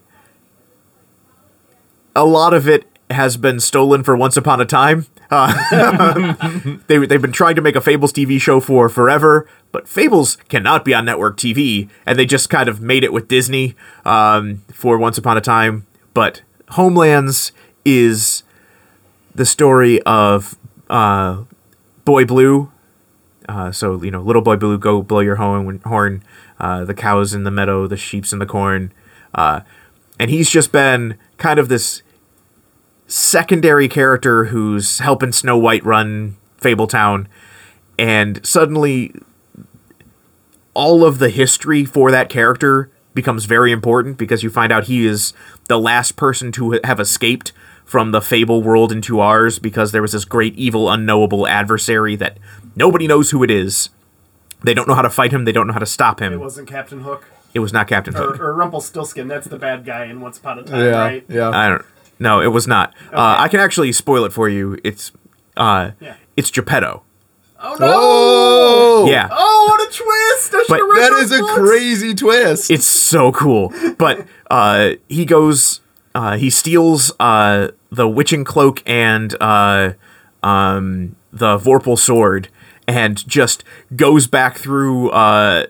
[2.15, 5.07] a lot of it has been stolen for Once Upon a Time.
[5.31, 6.35] Uh,
[6.87, 10.85] they, they've been trying to make a Fables TV show for forever, but Fables cannot
[10.85, 14.97] be on network TV, and they just kind of made it with Disney um, for
[14.97, 15.87] Once Upon a Time.
[16.15, 17.53] But Homelands
[17.85, 18.45] is
[19.35, 20.57] the story of
[20.89, 21.45] uh,
[22.05, 22.73] Boy Blue.
[23.49, 25.81] Uh, so you know, little boy blue, go blow your horn.
[25.85, 26.23] Horn.
[26.59, 28.93] Uh, the cows in the meadow, the sheep's in the corn,
[29.35, 29.61] uh,
[30.19, 32.03] and he's just been kind of this
[33.07, 37.27] secondary character who's helping Snow White run Fabletown,
[37.99, 39.15] and suddenly
[40.75, 45.07] all of the history for that character becomes very important because you find out he
[45.07, 45.33] is
[45.69, 47.53] the last person to have escaped
[47.85, 52.37] from the fable world into ours because there was this great evil unknowable adversary that
[52.77, 53.89] nobody knows who it is.
[54.63, 56.33] They don't know how to fight him, they don't know how to stop him.
[56.33, 58.39] It wasn't Captain Hook It was not Captain Hook.
[58.41, 59.29] or, or Rumpelstiltskin.
[59.29, 61.25] That's the bad guy in Once Upon a Time, Yeah, right?
[61.29, 61.51] yeah.
[61.51, 61.85] I don't
[62.19, 62.95] No, it was not.
[63.13, 64.79] Uh, I can actually spoil it for you.
[64.85, 65.13] It's
[65.57, 66.15] uh Yeah.
[66.37, 67.03] it's Geppetto.
[67.59, 67.87] Oh no!
[67.91, 69.29] Oh, Yeah.
[69.31, 70.55] Oh, what a twist!
[70.55, 72.71] I But should've read that those is a crazy twist.
[72.71, 73.73] It's so cool.
[73.97, 75.81] But uh, he goes,
[76.15, 79.95] uh, he steals uh, the witching cloak and uh,
[80.43, 82.49] um, the Vorpal sword,
[82.87, 85.67] and just goes back through uh,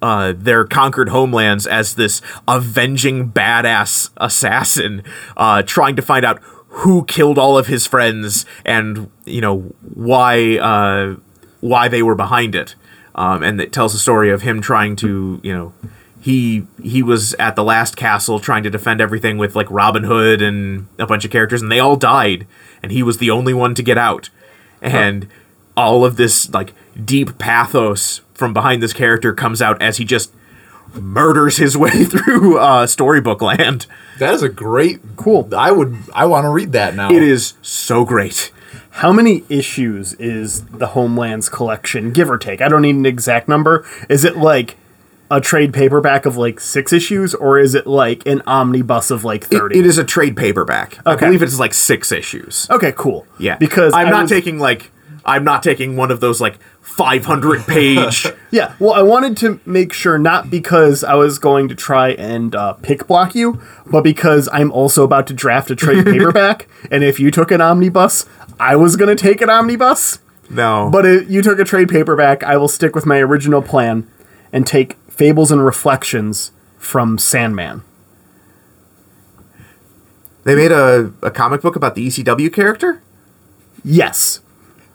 [0.00, 5.02] uh, their conquered homelands as this avenging badass assassin,
[5.36, 9.60] uh, trying to find out who killed all of his friends and you know
[9.94, 11.16] why uh,
[11.60, 12.74] why they were behind it.
[13.14, 15.72] Um, and it tells the story of him trying to you know
[16.20, 20.40] he he was at the last castle trying to defend everything with like Robin Hood
[20.40, 22.46] and a bunch of characters, and they all died,
[22.82, 24.30] and he was the only one to get out,
[24.80, 25.28] and
[25.76, 26.72] all of this like
[27.04, 30.32] deep pathos from behind this character comes out as he just
[30.94, 33.86] murders his way through uh, storybook land.
[34.18, 35.48] that is a great, Cool.
[35.56, 37.10] I would, I want to read that now.
[37.10, 38.52] It is so great.
[38.96, 42.60] How many issues is the Homelands collection, give or take?
[42.60, 43.86] I don't need an exact number.
[44.10, 44.76] Is it like
[45.30, 49.44] a trade paperback of like six issues, or is it like an omnibus of like
[49.44, 49.78] It- thirty?
[49.78, 50.98] it is a trade paperback.
[50.98, 51.02] Okay.
[51.06, 51.26] I Okay.
[51.26, 52.66] believe it's like six issues.
[52.68, 53.26] Okay, cool.
[53.38, 54.91] Yeah, because I'm I not was- taking like
[55.24, 58.26] I'm not taking one of those like 500 page.
[58.52, 62.54] Yeah, well, I wanted to make sure not because I was going to try and
[62.54, 67.02] uh, pick block you, but because I'm also about to draft a trade paperback, and
[67.02, 68.26] if you took an omnibus,
[68.60, 70.18] I was going to take an omnibus.
[70.50, 74.06] no, But if you took a trade paperback, I will stick with my original plan
[74.52, 77.84] and take Fables and Reflections from Sandman.
[80.44, 83.00] they made a, a comic book about the ECW character.
[83.82, 84.41] Yes.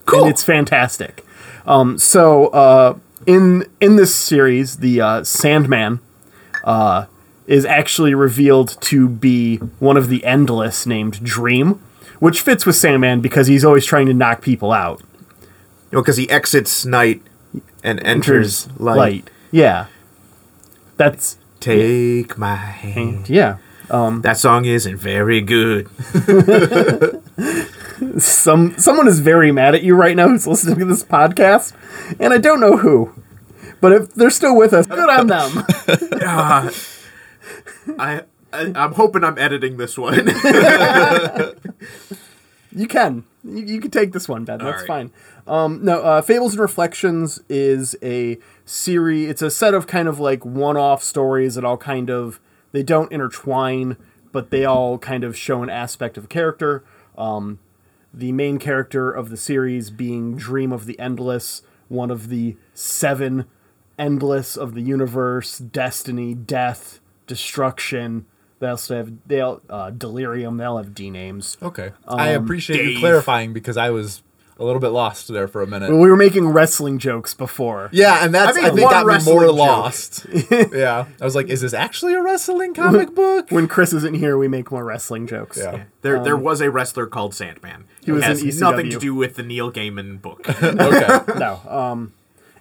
[0.08, 0.22] Cool.
[0.24, 1.24] And it's fantastic.
[1.68, 6.00] Um, so uh, in in this series, the uh, Sandman
[6.64, 7.06] uh,
[7.46, 11.82] is actually revealed to be one of the Endless named Dream,
[12.20, 15.02] which fits with Sandman because he's always trying to knock people out.
[15.92, 17.22] You know, because he exits night
[17.84, 19.30] and enters light.
[19.52, 19.88] Yeah.
[20.98, 23.30] That's Take my hand.
[23.30, 23.58] yeah.
[23.88, 25.90] That song isn't very good.
[28.22, 31.74] Some someone is very mad at you right now who's listening to this podcast,
[32.20, 33.14] and I don't know who.
[33.82, 35.52] But if they're still with us, good on them.
[37.98, 38.22] I, I
[38.54, 40.28] I'm hoping I'm editing this one.
[42.78, 43.24] You can.
[43.44, 44.60] You, you can take this one, Ben.
[44.60, 44.88] That's right.
[44.88, 45.12] fine.
[45.48, 49.30] Um, no, uh, Fables and Reflections is a series.
[49.30, 52.40] It's a set of kind of like one-off stories that all kind of
[52.78, 53.98] they don't intertwine,
[54.32, 56.84] but they all kind of show an aspect of a character.
[57.18, 57.58] Um,
[58.14, 63.46] the main character of the series being Dream of the Endless, one of the seven
[63.98, 68.28] endless of the universe, destiny, death, destruction.
[68.60, 70.58] They also have they all uh, delirium.
[70.58, 71.58] They all have D names.
[71.64, 71.94] okay.
[72.08, 74.22] I appreciate you clarifying because I was
[74.60, 75.92] a little bit lost there for a minute.
[75.92, 77.90] We were making wrestling jokes before.
[77.92, 79.56] Yeah, and that's I I, think got me more joke.
[79.56, 80.26] lost.
[80.52, 83.52] yeah, I was like, is this actually a wrestling comic book?
[83.52, 85.58] When Chris isn't here, we make more wrestling jokes.
[85.58, 85.84] Yeah.
[86.02, 87.86] there there was a wrestler called Sandman.
[88.04, 88.60] He was has in ECW.
[88.62, 90.48] nothing to do with the Neil Gaiman book.
[90.64, 91.40] Okay.
[91.40, 91.62] No.
[91.68, 92.14] Um,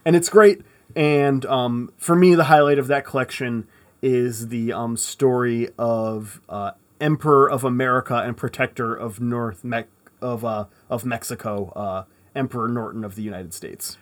[0.05, 0.63] and it's great.
[0.95, 3.67] And um, for me, the highlight of that collection
[4.03, 9.85] is the um, story of uh, Emperor of America and Protector of North Me-
[10.23, 13.97] of uh, of Mexico, uh, Emperor Norton of the United States.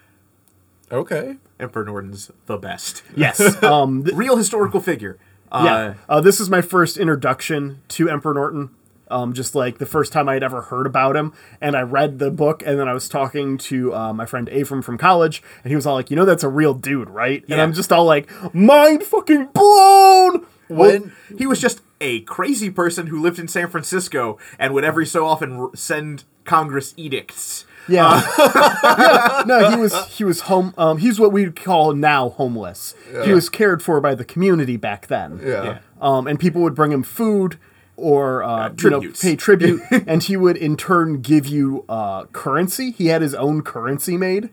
[0.90, 1.36] okay.
[1.60, 3.02] Emperor Norton's the best.
[3.16, 3.40] Yes.
[3.62, 5.18] Um, th- Real historical figure.
[5.52, 5.94] Uh, yeah.
[6.08, 8.70] Uh, this is my first introduction to Emperor Norton.
[9.10, 12.30] Um, just like the first time I'd ever heard about him, and I read the
[12.30, 15.76] book, and then I was talking to uh, my friend Avram from college, and he
[15.76, 18.28] was all like, "You know, that's a real dude, right?" And I'm just all like,
[18.54, 24.38] "Mind fucking blown!" When he was just a crazy person who lived in San Francisco
[24.58, 27.64] and would every so often r- send Congress edicts.
[27.88, 28.22] Yeah.
[28.38, 30.72] Yeah, No, he was he was home.
[30.78, 32.94] Um, he's what we'd call now homeless.
[33.24, 35.40] He was cared for by the community back then.
[35.44, 35.78] Yeah.
[36.00, 37.58] Um, and people would bring him food
[37.96, 42.90] or uh, you know pay tribute, and he would in turn give you uh, currency.
[42.90, 44.48] He had his own currency made.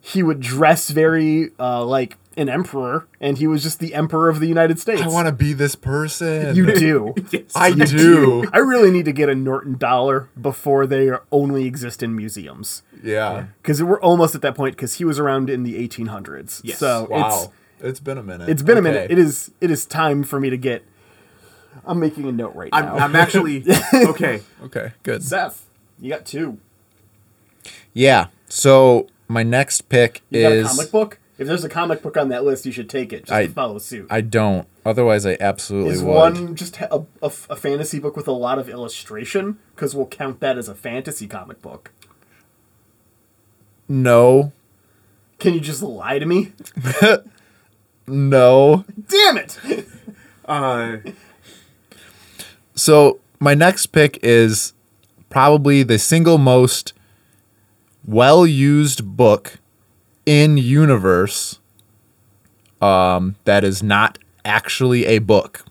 [0.00, 4.40] He would dress very uh, like an emperor, and he was just the emperor of
[4.40, 5.02] the United States.
[5.02, 6.54] I want to be this person.
[6.56, 7.14] You do.
[7.54, 8.48] I do.
[8.52, 12.82] I really need to get a Norton dollar before they only exist in museums.
[13.02, 13.46] Yeah.
[13.62, 16.62] because we're almost at that point because he was around in the 1800s.
[16.64, 16.78] Yes.
[16.78, 17.52] So Wow.
[17.80, 18.48] it's been a minute.
[18.48, 19.10] it's it's been a minute.
[19.10, 20.84] It is it is time for me to get.
[21.84, 22.96] I'm making a note right I'm, now.
[22.96, 24.40] I'm actually okay.
[24.62, 25.22] Okay, good.
[25.22, 25.66] Seth,
[26.00, 26.58] you got two.
[27.92, 28.28] Yeah.
[28.48, 31.18] So my next pick You got a is comic book.
[31.36, 33.52] If there's a comic book on that list, you should take it just I- to
[33.52, 34.06] follow suit.
[34.10, 34.68] I don't.
[34.86, 36.14] Otherwise, I absolutely is would.
[36.14, 39.58] one just a, a, a fantasy book with a lot of illustration?
[39.74, 41.90] Because we'll count that as a fantasy comic book.
[43.88, 44.52] No.
[45.38, 46.52] Can you just lie to me?
[48.06, 48.84] No.
[49.08, 49.58] Damn it!
[50.44, 50.98] Uh,
[52.74, 54.74] So my next pick is
[55.30, 56.92] probably the single most
[58.06, 59.58] well used book
[60.26, 61.58] in universe
[62.80, 65.64] um, that is not actually a book.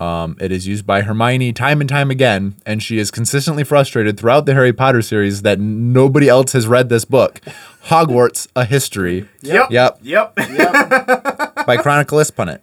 [0.00, 4.18] Um, it is used by Hermione time and time again, and she is consistently frustrated
[4.18, 7.40] throughout the Harry Potter series that nobody else has read this book.
[7.84, 9.28] Hogwarts: A History.
[9.42, 9.70] yep.
[9.70, 9.98] Yep.
[10.02, 10.32] Yep.
[10.38, 11.66] yep.
[11.66, 12.60] By Chroniclist Punnett.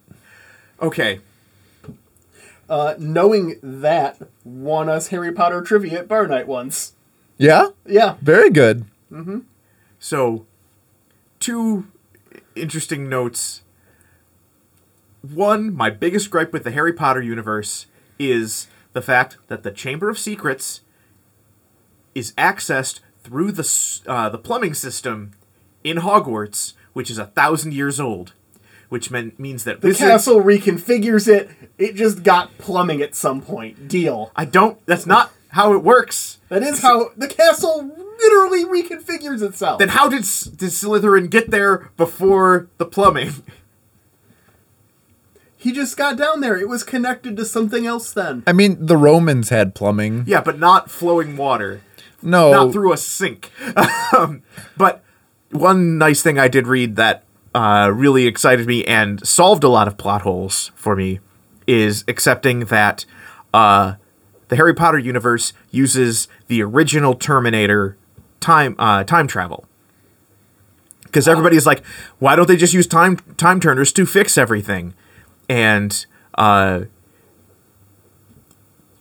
[0.82, 1.20] okay.
[2.68, 6.94] Uh, knowing that won us Harry Potter trivia at Bar Night once.
[7.38, 7.68] Yeah.
[7.86, 8.16] Yeah.
[8.22, 8.86] Very good.
[10.00, 10.47] So,
[11.40, 11.88] two
[12.56, 13.62] interesting notes.
[15.22, 17.88] One, my biggest gripe with the Harry Potter universe
[18.20, 20.82] is the fact that the Chamber of Secrets
[22.16, 25.32] is accessed through the uh, the plumbing system
[25.84, 28.34] in Hogwarts, which is a thousand years old,
[28.90, 30.10] which mean, means that The wizards.
[30.10, 31.50] castle reconfigures it.
[31.78, 33.88] It just got plumbing at some point.
[33.88, 34.32] Deal.
[34.36, 34.84] I don't.
[34.86, 36.38] That's not how it works.
[36.50, 39.80] That is how the castle literally reconfigures itself.
[39.80, 43.34] Then how did S- did Slytherin get there before the plumbing?
[45.58, 46.58] he just got down there.
[46.58, 48.44] It was connected to something else then.
[48.48, 50.24] I mean, the Romans had plumbing.
[50.28, 51.82] Yeah, but not flowing water.
[52.22, 52.52] No.
[52.52, 53.52] not through a sink.
[54.16, 54.44] um,
[54.76, 55.04] but
[55.52, 59.88] one nice thing I did read that uh, really excited me and solved a lot
[59.88, 61.20] of plot holes for me
[61.66, 63.06] is accepting that
[63.54, 63.96] uh,
[64.48, 67.98] the Harry Potter universe uses the original Terminator
[68.40, 69.66] time uh, time travel.
[71.04, 71.86] Because everybody's like,
[72.20, 74.94] why don't they just use time time turners to fix everything?
[75.50, 76.82] And uh,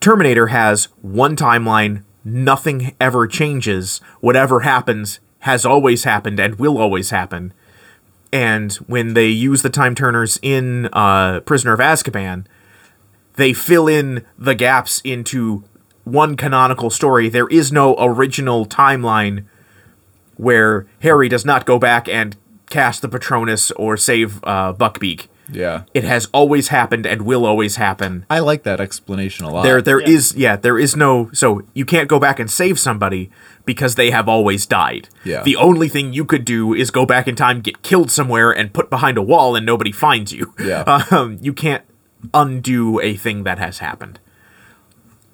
[0.00, 4.00] Terminator has one timeline, nothing ever changes.
[4.20, 7.52] Whatever happens has always happened and will always happen.
[8.32, 12.46] And when they use the time turners in uh, Prisoner of Azkaban,
[13.34, 15.64] they fill in the gaps into
[16.06, 17.28] one canonical story.
[17.28, 19.44] There is no original timeline
[20.36, 22.36] where Harry does not go back and
[22.70, 25.26] cast the Patronus or save uh, Buckbeak.
[25.50, 25.82] Yeah.
[25.94, 28.24] It has always happened and will always happen.
[28.28, 29.62] I like that explanation a lot.
[29.62, 30.08] There, there Yeah.
[30.08, 31.30] is, yeah, there is no.
[31.32, 33.30] So you can't go back and save somebody
[33.64, 35.08] because they have always died.
[35.24, 35.42] Yeah.
[35.42, 38.72] The only thing you could do is go back in time, get killed somewhere, and
[38.72, 40.52] put behind a wall, and nobody finds you.
[40.58, 41.04] Yeah.
[41.12, 41.84] Um, you can't
[42.34, 44.18] undo a thing that has happened.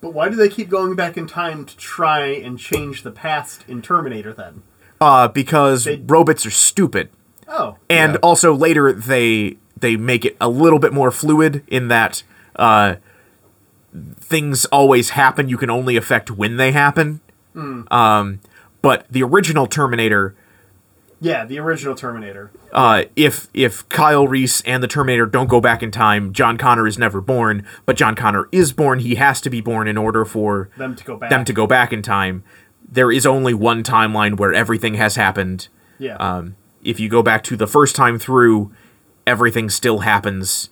[0.02, 3.64] But why do they keep going back in time to try and change the past
[3.66, 4.62] in Terminator then?
[5.00, 7.08] Uh, because They- robots are stupid.
[7.48, 7.76] Oh.
[7.90, 8.18] and Yeah.
[8.22, 12.22] also later they they make it a little bit more fluid in that
[12.56, 12.94] uh,
[14.18, 15.48] things always happen.
[15.48, 17.20] You can only affect when they happen.
[17.90, 18.40] Um,
[18.80, 20.34] but the original Terminator,
[21.24, 22.50] Yeah, the original Terminator.
[22.72, 26.84] uh, if if Kyle Reese and the Terminator don't go back in time, John Connor
[26.88, 27.64] is never born.
[27.86, 28.98] But John Connor is born.
[28.98, 31.30] He has to be born in order for Them to go back.
[31.30, 32.42] them to go back in time.
[32.90, 35.68] There is only one timeline where everything has happened.
[35.98, 36.16] Yeah.
[36.16, 38.72] Um, if you go back to the first time through,
[39.24, 40.70] everything still happens.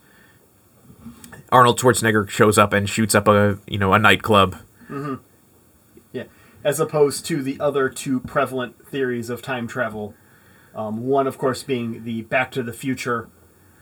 [1.53, 4.57] Arnold Schwarzenegger shows up and shoots up a you know a nightclub.
[4.91, 5.15] Mm-hmm.
[6.13, 6.25] Yeah,
[6.65, 10.15] as opposed to the other two prevalent theories of time travel.
[10.75, 13.29] Um, one, of course, being the Back to the Future.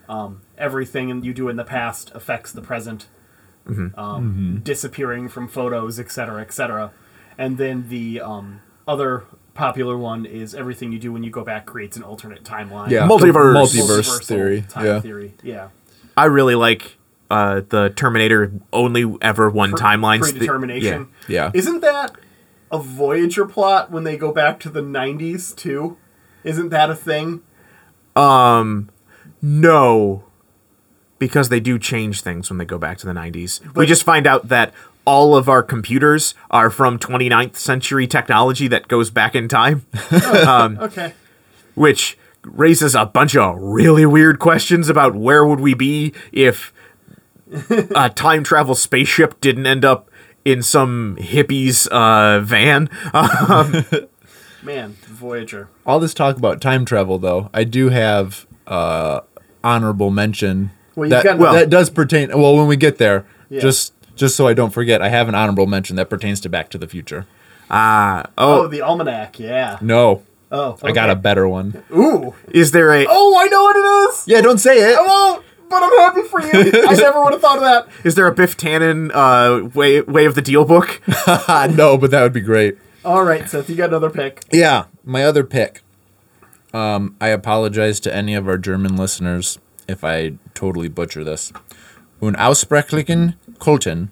[0.09, 3.09] Um, everything you do in the past affects the present.
[3.97, 6.93] um, disappearing from photos, etc., cetera, et cetera.
[7.37, 11.67] And then the um, other popular one is everything you do when you go back
[11.67, 12.89] creates an alternate timeline.
[12.91, 13.55] Yeah, Multiverse.
[13.55, 14.63] multiverse theory.
[14.63, 15.35] Time Yeah, theory.
[15.43, 15.69] Yeah.
[16.17, 16.97] I really like
[17.31, 20.25] uh, the Terminator only ever one Pre- timelines.
[20.25, 21.09] thi- Predetermination.
[21.29, 21.51] Yeah.
[21.53, 22.17] Isn't that
[22.73, 25.99] a Voyager plot when they go back to the 90s too?
[26.45, 27.41] Isn't that a thing?
[28.17, 28.89] Um,
[29.43, 30.25] No,
[31.19, 33.61] because they do change things when they go back to the 90s.
[33.75, 34.73] we just find out that
[35.05, 41.15] all of our computers are from 29th century technology that goes back in time, Okay.
[41.75, 46.73] which raises a bunch of really weird questions about where would we be if
[47.95, 50.11] a time travel spaceship didn't end up
[50.45, 52.89] in some hippie's uh, van.
[54.63, 55.69] Man, Voyager.
[55.87, 59.21] all this talk about time travel, though, I do have uh,
[59.63, 60.71] honorable mention.
[60.97, 62.29] Well, you've that, got- well, that does pertain.
[62.31, 63.61] Well, when we get there, Yeah.
[63.61, 66.71] just just so I don't forget, I have an honorable mention that pertains to Back
[66.71, 67.27] to the Future.
[67.71, 69.39] Oh, oh, the almanac.
[69.39, 69.79] Yeah.
[69.81, 71.85] No, Oh, I got a better one.
[71.95, 72.35] Ooh.
[72.51, 74.25] is there a Oh, I know what it is.
[74.27, 74.99] Yeah, don't say it.
[74.99, 75.45] I won't.
[75.71, 76.51] But I'm happy for you.
[76.89, 77.87] I never would have thought of that.
[78.03, 81.01] is there a Biff Tannen uh, way way of the deal book?
[81.49, 82.79] no, but that would be great.
[83.05, 84.45] All right, Seth, you got another pick.
[84.53, 85.83] Yeah, my other pick.
[86.75, 91.53] Um, I apologize to any of our German listeners if I totally butcher this.
[92.21, 94.11] Unaussprechlichen Kulten,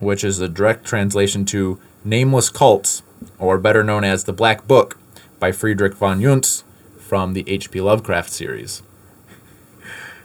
[0.00, 3.02] which is a direct translation to Nameless Cults,
[3.38, 4.98] or better known as The Black Book,
[5.38, 6.64] by Friedrich von Junzt
[6.98, 7.80] from the H.P.
[7.80, 8.82] Lovecraft series.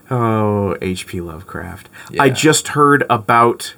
[0.10, 1.22] Oh, H.P.
[1.22, 1.90] Lovecraft.
[2.20, 3.76] I just heard about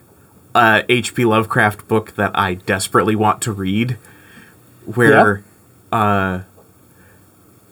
[0.55, 1.25] a H.P.
[1.25, 3.97] Lovecraft book that I desperately want to read,
[4.85, 5.43] where
[5.91, 6.41] uh,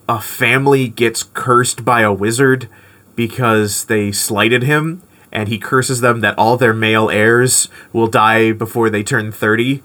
[0.09, 2.67] a family gets cursed by a wizard
[3.15, 5.01] because they slighted him,
[5.31, 9.83] and he curses them that all their male heirs will die before they turn 30,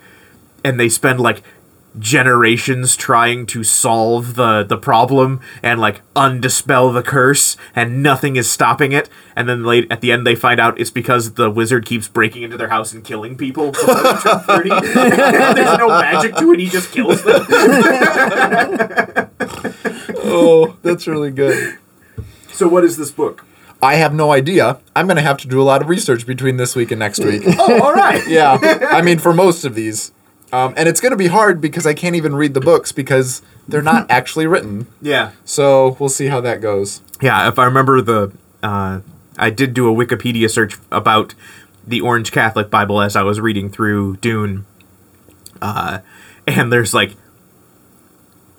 [0.65, 1.43] and they spend like
[1.99, 8.51] generations trying to solve the the problem and like undispel the curse and nothing is
[8.51, 11.87] stopping it and then late at the end they find out it's because the wizard
[11.87, 14.69] keeps breaking into their house and killing people before they turn 30
[15.55, 17.47] there's no magic to it he just kills them
[20.29, 21.79] Oh, that's really good.
[22.53, 23.45] so what is this book
[23.83, 24.81] I have no idea.
[24.97, 27.23] I'm going to have to do a lot of research between this week and next
[27.23, 27.43] week.
[27.47, 28.59] oh all right yeah,
[28.91, 30.13] I mean, for most of these.
[30.53, 33.43] Um, and it's going to be hard because I can't even read the books because
[33.67, 34.87] they're not actually written.
[35.03, 37.01] yeah So we'll see how that goes.
[37.21, 38.33] Yeah, if I remember the,
[38.63, 39.01] uh,
[39.39, 41.35] I did do a Wikipedia search about
[41.87, 44.67] the Orange Catholic Bible as I was reading through Dune,
[45.63, 46.01] uh,
[46.47, 47.13] and there's like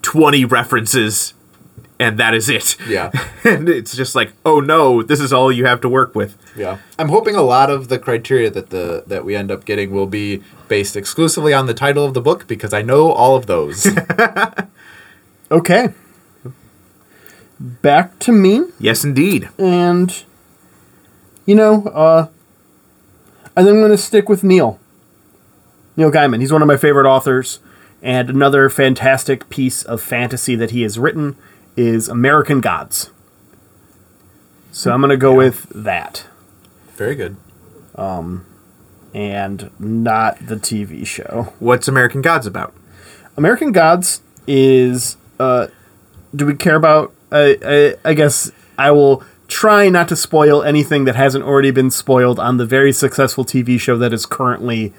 [0.02, 1.34] twenty references,
[2.00, 2.76] and that is it.
[2.86, 3.10] Yeah.
[3.44, 6.36] and it's just like, oh no, this is all you have to work with.
[6.56, 6.78] Yeah.
[6.98, 10.06] I'm hoping a lot of the criteria that the that we end up getting will
[10.06, 13.86] be based exclusively on the title of the book because I know all of those.
[15.50, 15.94] Okay.
[17.58, 18.64] Back to me.
[18.78, 19.48] Yes, indeed.
[19.58, 20.24] and
[21.46, 22.28] you know, uh,
[23.56, 24.78] I think I'm going to stick with Neil.
[25.96, 26.40] Neil Gaiman.
[26.40, 27.60] He's one of my favorite authors,
[28.02, 31.36] and another fantastic piece of fantasy that he has written
[31.78, 33.10] is American Gods.
[34.72, 36.26] So I'm going to go with that,
[36.96, 37.36] Very good.
[39.14, 41.52] and not the TV show.
[41.58, 42.74] What's American Gods about?
[43.36, 45.16] American Gods is.
[45.40, 45.68] Uh,
[46.34, 47.12] do we care about?
[47.32, 47.58] I,
[48.04, 52.38] I, I guess I will try not to spoil anything that hasn't already been spoiled
[52.38, 54.92] on the very successful TV show that is currently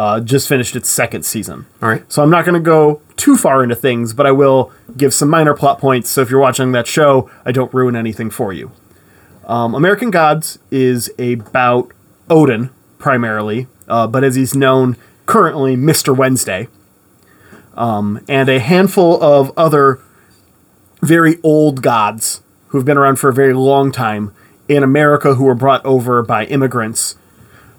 [0.00, 1.66] uh, just finished its second season.
[1.82, 2.10] All right.
[2.10, 5.28] So I'm not going to go too far into things, but I will give some
[5.28, 6.08] minor plot points.
[6.08, 8.72] So if you're watching that show, I don't ruin anything for you.
[9.44, 11.92] Um, American Gods is about
[12.30, 14.96] Odin primarily, uh, but as he's known
[15.26, 16.16] currently, Mr.
[16.16, 16.68] Wednesday,
[17.74, 20.00] um, and a handful of other
[21.02, 24.32] very old gods who've been around for a very long time
[24.66, 27.16] in America who were brought over by immigrants.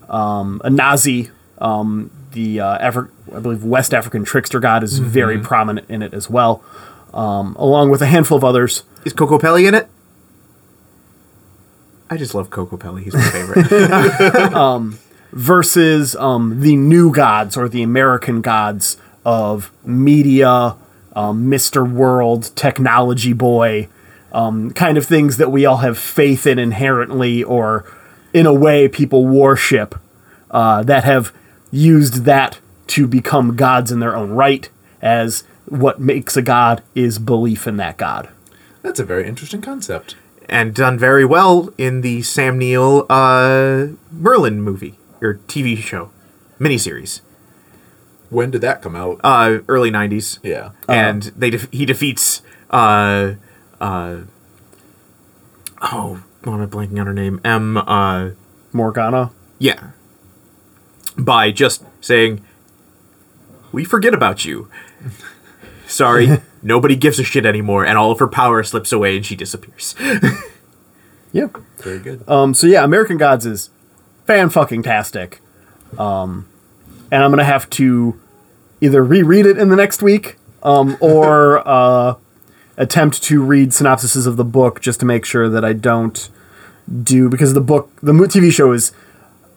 [0.08, 5.90] Um, Anansi, um, the uh, Afri- I believe West African trickster god, is very prominent
[5.90, 6.64] in it as well,
[7.14, 8.84] um, along with a handful of others.
[9.06, 9.88] Is Kokopelli in it?
[12.10, 13.04] I just love Kokopelli.
[13.04, 14.98] He's my favorite.
[15.32, 20.76] versus um, the new gods or the American gods of media,
[21.16, 21.90] um, Mr.
[21.90, 23.88] World, technology boy,
[24.34, 27.86] um, kind of things that we all have faith in inherently, or
[28.34, 29.96] in a way people worship,
[30.50, 31.34] uh, that have
[31.72, 34.70] used that to become gods in their own right,
[35.02, 38.30] as what makes a god is belief in that god.
[38.82, 40.16] That's a very interesting concept.
[40.50, 44.98] and done very well in the Sam Neill uh, Merlin movie.
[45.22, 46.10] or TV show,
[46.60, 47.22] miniseries,
[48.30, 49.22] When did that come out?
[49.24, 50.40] uh, early '90s.
[50.44, 50.72] yeah.
[50.90, 52.42] and they def- he defeats
[52.72, 53.34] uh
[53.80, 54.18] uh
[55.82, 58.30] oh why am I blanking on her name M uh
[58.74, 59.32] Morgana.
[59.60, 59.92] yeah
[61.24, 62.44] by just saying
[63.72, 64.70] we forget about you
[65.88, 69.36] sorry nobody gives a shit anymore and all of her power slips away and she
[69.36, 69.96] disappears
[71.34, 71.48] Yeah.
[71.78, 72.28] Very good.
[72.28, 73.70] Um, so yeah, American Gods is
[74.26, 75.42] fan fucking tastic.
[75.98, 76.48] Um,
[77.12, 78.20] and I'm gonna have to
[78.80, 82.16] either reread it in the next week, um, or uh,
[82.78, 86.30] attempt to read synopsises of the book just to make sure that I don't
[87.04, 88.92] do because the book, the mo- TV show is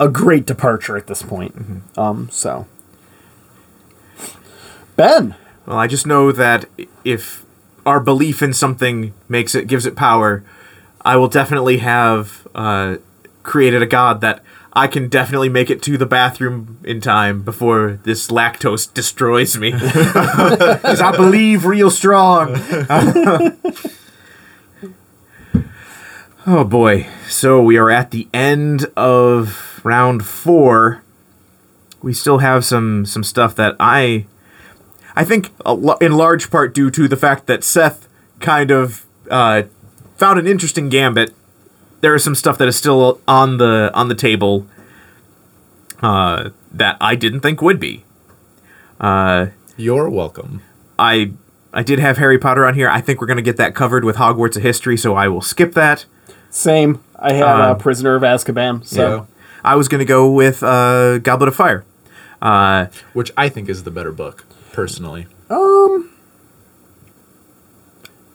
[0.01, 1.55] a great departure at this point.
[1.97, 2.66] Um, so
[4.97, 5.34] Ben,
[5.66, 6.66] well I just know that
[7.05, 7.45] if
[7.86, 10.42] our belief in something makes it gives it power
[11.05, 12.97] I will definitely have uh,
[13.42, 14.42] created a god that
[14.72, 19.72] I can definitely make it to the bathroom in time before this lactose destroys me.
[20.84, 22.57] Because I believe real strong.
[26.47, 27.07] oh boy.
[27.28, 31.03] So we are at the end of round four.
[32.03, 34.26] We still have some some stuff that I
[35.14, 38.09] I think a in large part due to the fact that Seth
[38.41, 39.62] kind of uh,
[40.16, 41.32] found an interesting gambit.
[42.01, 44.66] There is some stuff that is still on the on the table
[46.03, 48.05] uh, that I didn't think would be.
[49.76, 50.62] You're welcome.
[50.99, 51.32] I
[51.72, 52.89] I did have Harry Potter on here.
[52.89, 55.72] I think we're gonna get that covered with Hogwarts of History, so I will skip
[55.74, 56.05] that.
[56.51, 57.03] same.
[57.18, 58.85] I had uh, Prisoner of Azkaban.
[58.85, 59.24] So Yeah.
[59.65, 61.85] I was gonna go with uh, Goblet of Fire.
[62.43, 65.27] Uh, Which I think is the better book, personally.
[65.49, 66.11] Um,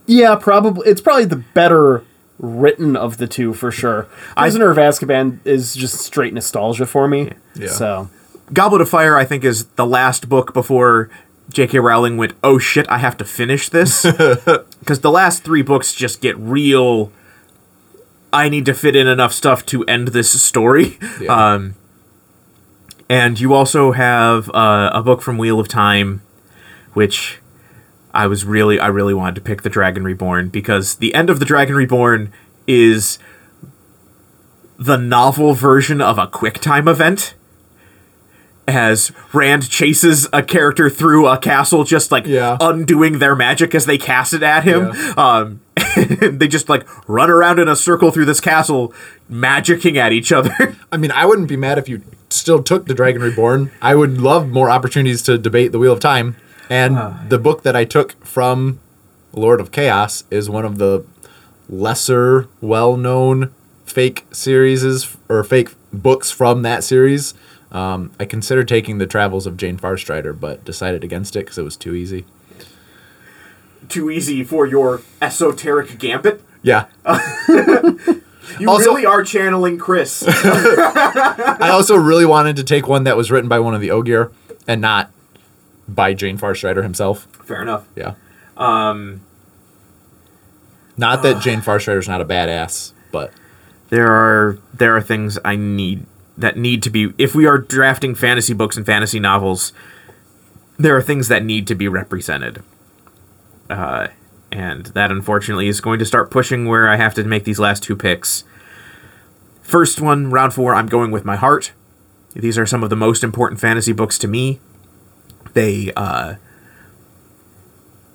[0.08, 2.04] yeah, probably it's probably the better
[2.40, 4.08] written of the two for sure.
[4.36, 7.34] Prisoner of Azkaban is just straight nostalgia for me.
[7.54, 7.68] Yeah.
[7.68, 8.10] So
[8.52, 11.10] Goblet of Fire, I think, is the last book before
[11.52, 11.80] J.K.
[11.80, 14.04] Rowling went, "Oh shit, I have to finish this,"
[14.80, 17.12] because the last three books just get real.
[18.32, 20.98] I need to fit in enough stuff to end this story.
[21.20, 21.54] Yeah.
[21.54, 21.76] Um,
[23.10, 26.22] and you also have uh, a book from Wheel of Time,
[26.94, 27.40] which
[28.14, 31.40] I was really, I really wanted to pick the Dragon Reborn because the end of
[31.40, 32.32] the Dragon Reborn
[32.68, 33.18] is
[34.78, 37.34] the novel version of a QuickTime event
[38.68, 42.56] as Rand chases a character through a castle, just like Yeah.
[42.62, 44.92] undoing their magic as they cast it at him.
[45.18, 45.62] Um,
[46.20, 48.94] they just like run around in a circle through this castle,
[49.30, 50.76] magicking at each other.
[50.92, 53.72] I mean, I wouldn't be mad if you still took the Dragon Reborn.
[53.82, 56.36] I would love more opportunities to debate the Wheel of Time.
[56.70, 58.80] And the book that I took from
[59.34, 61.04] Lord of Chaos is one of the
[61.68, 63.52] lesser well-known
[63.86, 67.34] fake series or fake books from that series.
[67.72, 71.64] Um, I considered taking the Travels of Jane Farstrider, but decided against it because it
[71.64, 72.26] was too easy.
[73.90, 76.42] Too easy for your esoteric gambit.
[76.62, 76.86] Yeah,
[78.60, 80.24] You Also- really are channeling Chris.
[80.28, 84.32] I also really wanted to take one that was written by one of the Ogier
[84.68, 85.12] and not
[85.88, 87.28] by Jane Farstrider himself.
[87.46, 87.88] Fair enough.
[87.96, 88.14] Yeah.
[88.58, 89.22] Um.
[90.98, 93.32] Not that Jane Farstrider's not a badass, but
[93.90, 96.06] there are there are things I need
[96.38, 99.72] that need to be if we are drafting fantasy books and fantasy novels,
[100.78, 102.62] there are things that need to be represented.
[103.70, 104.08] Uh,
[104.52, 107.84] and that unfortunately is going to start pushing where I have to make these last
[107.84, 108.44] two picks.
[109.62, 111.74] First one, round four, I'm going with my heart.
[112.34, 114.60] These are some of the most important fantasy books to me.
[115.54, 116.36] They uh,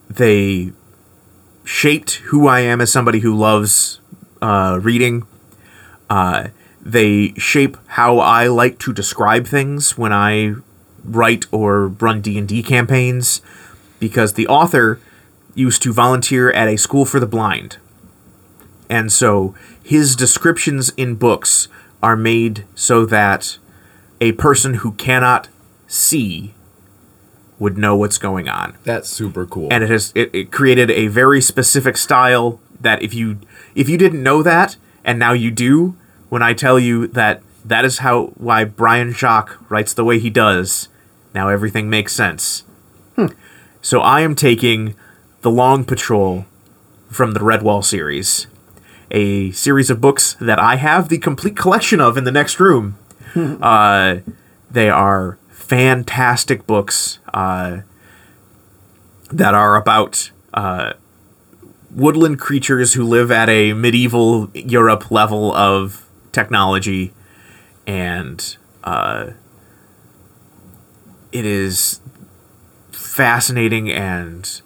[0.09, 0.72] they
[1.64, 4.00] shaped who I am as somebody who loves
[4.42, 5.26] uh, reading.
[6.11, 6.48] Uh,
[6.80, 10.55] they shape how I like to describe things when I
[11.05, 13.40] write or run D and D campaigns,
[13.98, 15.00] because the author
[15.55, 17.78] used to volunteer at a school for the blind,
[18.88, 21.68] and so his descriptions in books
[22.02, 23.59] are made so that
[24.20, 25.48] a person who cannot
[25.86, 26.55] see
[27.59, 28.76] would know what's going on.
[28.84, 29.68] That's super cool.
[29.70, 33.38] and it has it, it created a very specific style that if you
[33.74, 35.96] if you didn't know that and now you do
[36.28, 40.28] when i tell you that that is how why brian jacques writes the way he
[40.30, 40.88] does
[41.34, 42.64] now everything makes sense.
[43.16, 43.26] Hmm.
[43.80, 44.94] So i am taking
[45.45, 46.47] the long patrol
[47.11, 48.47] from the redwall series
[49.11, 52.99] a series of books that i have the complete collection of in the next room.
[53.61, 54.20] Uh,
[54.70, 57.80] they are fantastic books uh,
[59.32, 60.92] that are about uh,
[61.90, 67.12] woodland creatures who live at a medieval Europe level of technology,
[67.88, 69.30] and uh,
[71.32, 72.01] it is
[72.92, 74.62] fascinating and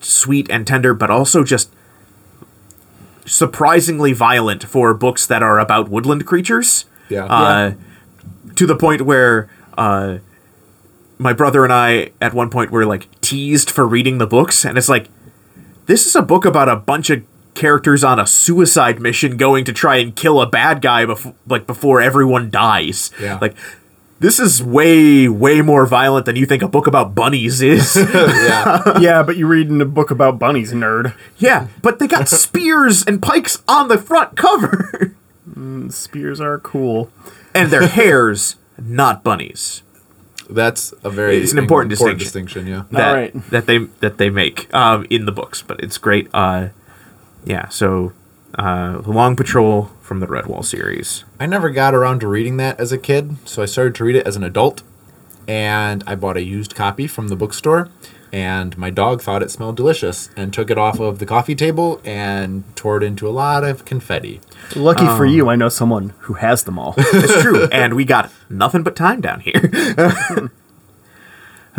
[0.00, 1.72] sweet and tender, but also just
[3.26, 6.86] surprisingly violent for books that are about woodland creatures.
[7.08, 7.26] Yeah.
[7.26, 7.72] Uh,
[8.56, 10.18] To the point where uh,
[11.18, 14.76] my brother and I, at one point, were like teased for reading the books, and
[14.76, 15.08] it's like,
[15.86, 17.22] this is a book about a bunch of
[17.54, 21.66] characters on a suicide mission going to try and kill a bad guy before, like
[21.66, 23.10] before everyone dies.
[23.20, 23.38] Yeah.
[23.40, 23.54] Like,
[24.20, 27.94] this is way, way more violent than you think a book about bunnies is.
[28.14, 28.98] yeah.
[29.00, 31.14] yeah, but you're reading a book about bunnies, nerd.
[31.38, 35.14] yeah, but they got spears and pikes on the front cover,
[35.90, 37.10] Spears are cool.
[37.54, 39.82] and they're hares, not bunnies.
[40.50, 42.18] That's a very It's an important distinction.
[42.18, 42.66] distinction.
[42.66, 42.84] Yeah.
[42.92, 43.50] that Alright.
[43.50, 46.28] that they that they make um, in the books, but it's great.
[46.32, 46.68] Uh,
[47.44, 48.12] yeah, so
[48.58, 51.24] uh, the Long Patrol from the Redwall series.
[51.38, 54.16] I never got around to reading that as a kid, so I started to read
[54.16, 54.82] it as an adult.
[55.46, 57.88] And I bought a used copy from the bookstore,
[58.32, 62.02] and my dog thought it smelled delicious and took it off of the coffee table
[62.04, 64.40] and tore it into a lot of confetti.
[64.76, 66.94] Lucky for you, I know someone who has them all.
[66.98, 70.50] It's true, and we got nothing but time down here.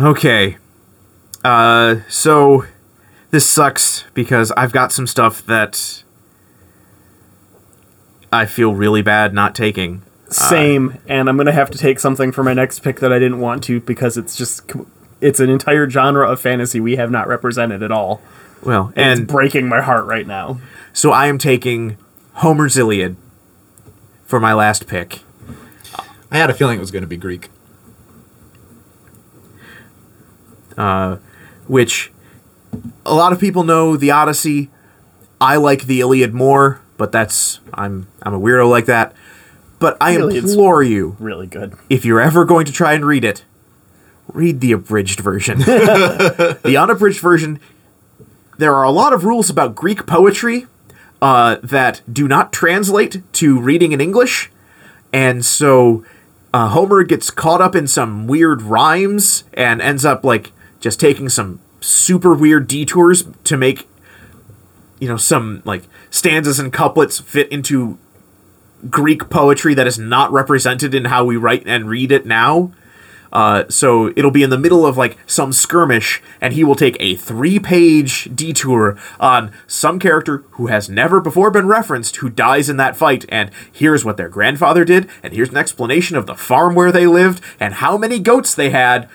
[0.00, 0.56] okay,
[1.44, 2.64] uh, so
[3.30, 6.02] this sucks because I've got some stuff that
[8.32, 10.02] I feel really bad not taking.
[10.28, 13.40] Same, and I'm gonna have to take something for my next pick that I didn't
[13.40, 14.70] want to because it's just
[15.20, 18.22] it's an entire genre of fantasy we have not represented at all.
[18.62, 20.60] Well, And and it's breaking my heart right now.
[20.92, 21.96] So I am taking
[22.34, 23.16] Homer's Iliad
[24.24, 25.20] for my last pick.
[26.30, 27.48] I had a feeling it was going to be Greek.
[30.76, 31.16] Uh,
[31.66, 32.12] which
[33.04, 34.70] a lot of people know the Odyssey.
[35.40, 39.14] I like the Iliad more, but that's I'm I'm a weirdo like that.
[39.78, 41.72] But I Iliad's- implore you, Really good.
[41.88, 43.46] if you're ever going to try and read it,
[44.34, 45.58] read the abridged version.
[45.60, 47.58] the unabridged version,
[48.58, 50.66] there are a lot of rules about Greek poetry
[51.22, 54.50] uh, that do not translate to reading in English,
[55.14, 56.04] and so
[56.52, 61.30] uh, Homer gets caught up in some weird rhymes and ends up like just taking
[61.30, 63.88] some super weird detours to make
[65.00, 67.98] you know some like stanzas and couplets fit into
[68.88, 72.72] Greek poetry that is not represented in how we write and read it now.
[73.32, 76.96] Uh, so it'll be in the middle of like some skirmish, and he will take
[76.98, 82.76] a three-page detour on some character who has never before been referenced who dies in
[82.76, 83.24] that fight.
[83.28, 87.06] And here's what their grandfather did, and here's an explanation of the farm where they
[87.06, 89.08] lived and how many goats they had,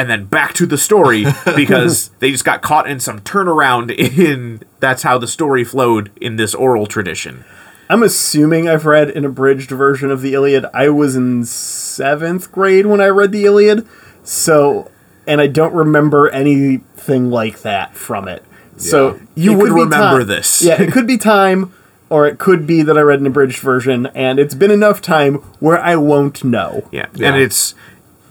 [0.00, 3.90] and then back to the story because they just got caught in some turnaround.
[3.90, 7.44] In that's how the story flowed in this oral tradition.
[7.90, 10.64] I'm assuming I've read an abridged version of the Iliad.
[10.72, 13.86] I was in seventh grade when I read the Iliad,
[14.24, 14.90] so
[15.26, 18.42] and I don't remember anything like that from it.
[18.78, 20.62] So You would remember this.
[20.62, 21.74] Yeah, it could be time,
[22.08, 25.34] or it could be that I read an abridged version, and it's been enough time
[25.58, 26.88] where I won't know.
[26.90, 27.08] Yeah.
[27.14, 27.28] Yeah.
[27.28, 27.74] And it's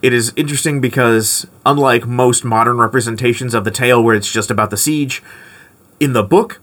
[0.01, 4.69] it is interesting because unlike most modern representations of the tale where it's just about
[4.69, 5.21] the siege,
[5.99, 6.61] in the book,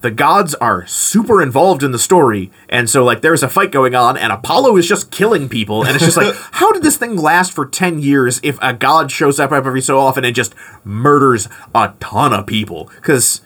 [0.00, 2.50] the gods are super involved in the story.
[2.68, 5.94] And so like there's a fight going on and Apollo is just killing people and
[5.94, 9.40] it's just like how did this thing last for 10 years if a god shows
[9.40, 13.40] up every so often and just murders a ton of people cuz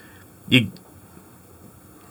[0.49, 0.71] you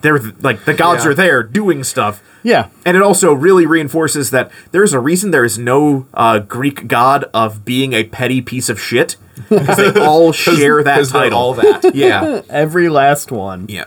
[0.01, 1.11] they're like the gods Yeah.
[1.11, 2.21] are there doing stuff.
[2.43, 6.87] Yeah, And it also really reinforces that there's a reason there is no uh, Greek
[6.87, 9.15] god of being a petty piece of shit
[9.47, 11.37] because they all share that 'Cause they're title.
[11.39, 11.93] all that.
[11.95, 13.67] Yeah, every last one.
[13.69, 13.85] yeah.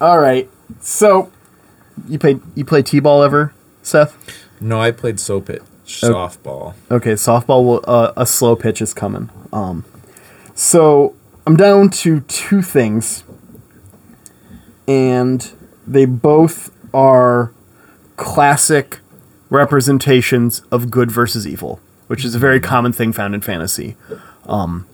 [0.00, 0.48] All right,
[0.80, 1.30] so
[2.08, 4.16] you play you play t-ball ever, Seth?
[4.60, 6.72] No, I played soap pitch softball.
[6.90, 7.62] Okay, softball.
[7.64, 9.28] Will, uh, a slow pitch is coming.
[9.52, 9.84] Um,
[10.54, 11.14] so
[11.46, 13.24] I'm down to two things,
[14.86, 15.52] and
[15.86, 17.52] they both are
[18.16, 19.00] classic
[19.50, 23.96] representations of good versus evil, which is a very common thing found in fantasy.
[24.46, 24.86] Um,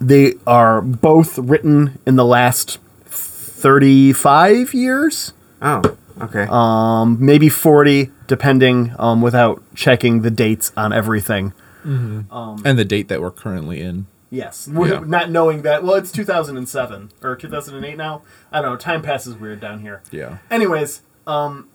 [0.00, 5.80] they are both written in the last 35 years Oh,
[6.20, 6.46] okay.
[6.50, 11.52] um, maybe 40 depending um, without checking the dates on everything
[11.84, 12.32] Mm-hmm.
[12.34, 14.06] Um, and the date that we're currently in.
[14.34, 15.00] Yes Yeah.
[15.06, 18.22] not knowing that well it's 2007 or 2008 now
[18.52, 20.38] i don't know time passes weird down here Yeah.
[20.50, 21.68] anyways um,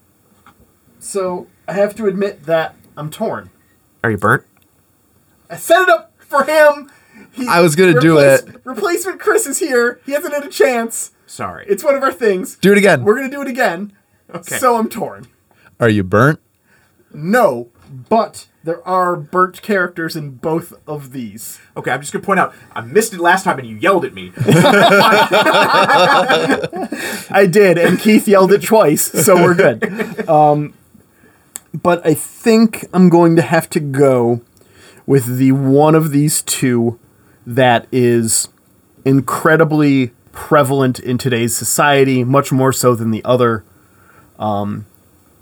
[0.98, 3.50] so i have to admit that i'm torn
[4.04, 4.44] Are you burnt?
[5.48, 6.90] i set it up for him
[7.32, 8.60] He- I was gonna do it.
[8.64, 11.64] replacement chris is here he hasn't had a chance Sorry.
[11.68, 13.04] it's one of our things Do it again.
[13.04, 13.92] we're gonna do it again
[14.34, 14.58] Okay.
[14.58, 15.26] so i'm torn
[15.80, 16.38] Are you burnt?
[17.12, 17.70] No,
[18.08, 21.58] but There are burnt characters in both of these.
[21.76, 24.12] Okay, I'm just gonna point out I missed it last time and you yelled at
[24.12, 24.32] me.
[27.30, 30.28] I did, and Keith yelled it twice, so we're good.
[30.28, 30.74] Um,
[31.72, 34.42] but I think I'm going to have to go
[35.06, 36.98] with the one of these two
[37.46, 38.48] that is
[39.04, 43.64] incredibly prevalent in today's society, much more so than the other.
[44.38, 44.86] Um,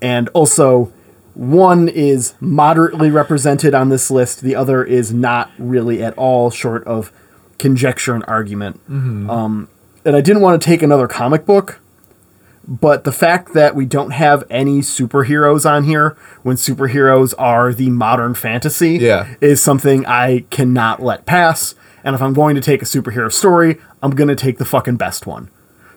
[0.01, 0.93] and also,
[1.39, 6.83] one is moderately represented on this list, the other is not really at all, short
[6.85, 7.13] of
[7.57, 8.81] conjecture and argument.
[8.89, 9.69] Um,
[10.03, 11.79] and I didn't want to take another comic book,
[12.67, 17.89] but the fact that we don't have any superheroes on here when superheroes are the
[17.89, 19.33] modern fantasy Yeah.
[19.39, 21.73] is something I cannot let pass.
[22.03, 24.97] And if I'm going to take a superhero story, I'm going to take the fucking
[24.97, 25.49] best one.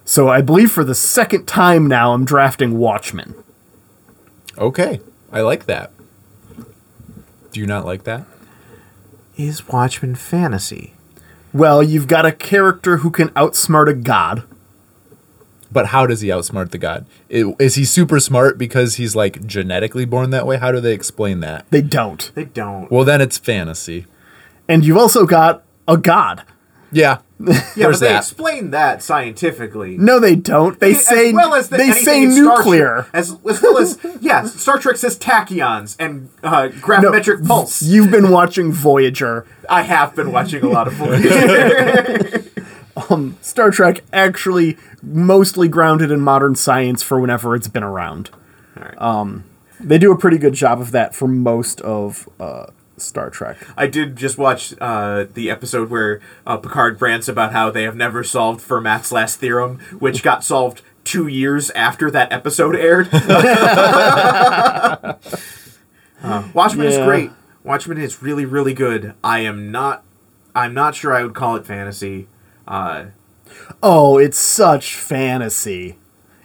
[0.05, 3.35] So I believe for the second time now, I'm drafting Watchmen.
[4.57, 5.01] Okay,
[5.33, 5.91] I like that.
[7.51, 8.25] Do you not like that?
[9.37, 10.95] Is Watchmen fantasy?
[11.53, 14.45] Well, you've got a character who can outsmart a god.
[15.71, 17.07] But how does he outsmart the god?
[17.33, 20.59] I- Is he super smart because he's like genetically born that way?
[20.59, 21.65] How do they explain that?
[21.71, 22.31] They don't.
[22.35, 22.91] They don't.
[22.91, 24.07] Well, then it's fantasy.
[24.69, 26.45] And you've also got a god.
[26.91, 27.19] Yeah,
[27.77, 28.19] yeah, but they that.
[28.19, 29.97] explain that scientifically.
[29.99, 30.79] No, they don't.
[30.79, 33.03] They As say well as the, they say nuclear.
[33.03, 37.83] Trek, as, as well as yeah, Star Trek says tachyons and uh, No, gravimetric pulse.
[37.83, 39.47] You've been watching Voyager.
[39.69, 42.45] I have been watching a lot of Voyager.
[43.41, 48.31] Star Trek actually mostly grounded in modern science for whenever it's been around.
[48.99, 49.45] Um,
[49.81, 52.67] they do a pretty good job of that for most of uh,
[53.03, 53.59] Star Trek.
[53.77, 57.97] I did just watch uh, the episode where uh, Picard rants about how they have
[57.97, 63.09] never solved Fermat's last theorem, which got solved two years after that episode aired.
[66.25, 67.33] Uh, Watchmen is great.
[67.65, 69.13] Watchmen is really, really good.
[69.25, 70.05] I am not.
[70.55, 72.29] I'm not sure I would call it fantasy.
[72.65, 73.07] Uh,
[73.83, 75.99] Oh, it's such fantasy.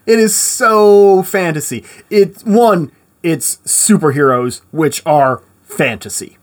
[0.05, 1.83] It is so fantasy.
[2.09, 2.91] It's one,
[3.23, 6.37] it's superheroes, which are fantasy.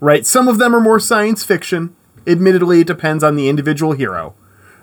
[0.00, 0.26] Right?
[0.26, 1.94] Some of them are more science fiction.
[2.26, 4.34] Admittedly, it depends on the individual hero.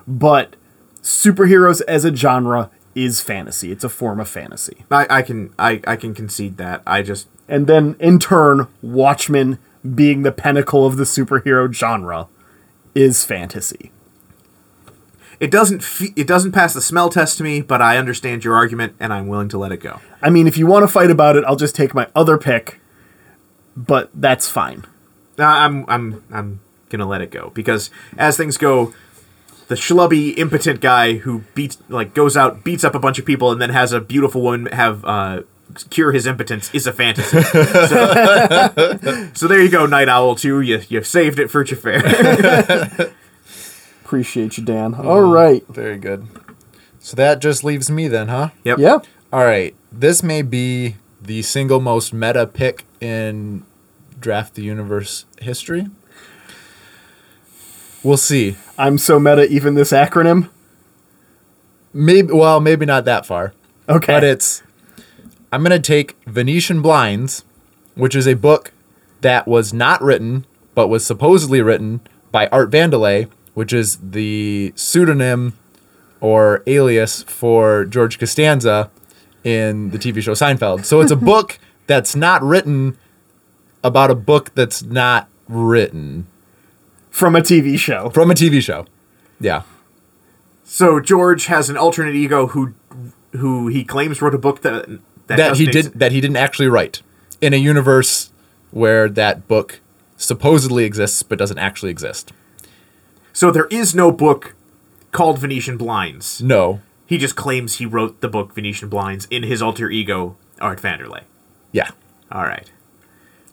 [0.08, 0.56] But
[1.02, 3.72] superheroes as a genre is fantasy.
[3.72, 4.86] It's a form of fantasy.
[4.90, 6.82] I, I can I, I can concede that.
[6.88, 9.60] I just And then in turn, Watchmen
[9.96, 12.28] being the pinnacle of the superhero genre
[12.96, 13.92] is fantasy.
[15.40, 18.56] it doesn't fe- it doesn't pass the smell test to me, but I understand your
[18.56, 20.00] argument and I'm willing to let it go.
[20.22, 22.80] I mean, if you want to fight about it, I'll just take my other pick,
[23.76, 24.86] but that's fine.
[25.40, 26.60] Uh, I'm I'm I'm
[26.90, 28.94] gonna let it go because as things go,
[29.68, 33.52] the schlubby impotent guy who beats like goes out beats up a bunch of people
[33.52, 35.42] and then has a beautiful woman have uh,
[35.90, 37.42] cure his impotence is a fantasy.
[37.44, 40.62] so, so there you go, Nite Owl Two.
[40.62, 41.94] You you saved it for Jafar.
[44.04, 44.94] Appreciate you, Dan.
[44.96, 45.68] All right.
[45.68, 46.28] very good.
[47.00, 48.50] So that just leaves me then, huh?
[48.64, 48.80] yep.
[48.80, 49.00] Yeah.
[49.32, 49.76] All right.
[49.92, 53.66] This may be the single most meta pick in
[54.20, 55.88] Draft the Universe history.
[58.04, 58.56] We'll see.
[58.78, 60.50] I'm so meta, even this acronym.
[61.94, 63.54] Maybe well, maybe not that far.
[63.90, 64.14] Okay.
[64.14, 64.64] But it's
[65.52, 67.44] I'm going to take Venetian Blinds,
[67.96, 68.72] which is a book
[69.22, 70.46] that was not written
[70.78, 72.02] but was supposedly written
[72.32, 75.58] by Art Vandelay, which is the pseudonym
[76.22, 78.92] or alias for George Costanza
[79.44, 80.86] in the TV show Seinfeld.
[80.86, 81.58] So it's a book
[81.88, 82.96] that's not written
[83.88, 86.28] about a book that's not written
[87.10, 88.10] From a TV show.
[88.12, 88.86] from a TV show.
[89.40, 89.64] Yeah.
[90.64, 92.74] So George has an alternate ego who
[93.32, 94.88] who he claims wrote a book that
[95.28, 97.02] that, that he did ex- that he didn't actually write
[97.42, 98.32] in a universe
[98.72, 99.80] where that book
[100.18, 102.34] supposedly exists but doesn't actually exist.
[103.34, 104.56] So there is no book
[105.12, 106.42] called Venetian Blinds.
[106.42, 106.82] No.
[107.06, 111.22] He just claims he wrote the book Venetian Blinds in his alter ego, Art Vandelay.
[111.72, 111.92] Yeah.
[112.32, 112.70] All right.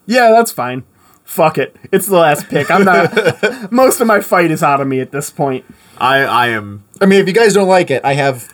[0.06, 0.84] Yeah, that's fine.
[1.24, 1.74] Fuck it.
[1.90, 2.70] It's the last pick.
[2.70, 3.72] I'm not.
[3.72, 5.64] most of my fight is out of me at this point.
[5.98, 8.52] I I am I mean, if you guys don't like it, I have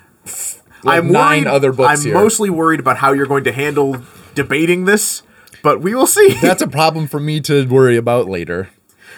[0.84, 2.14] like I'm nine worried- other books I'm here.
[2.14, 3.96] mostly worried about how you're going to handle
[4.34, 5.22] debating this,
[5.62, 6.34] but we will see.
[6.40, 8.68] That's a problem for me to worry about later.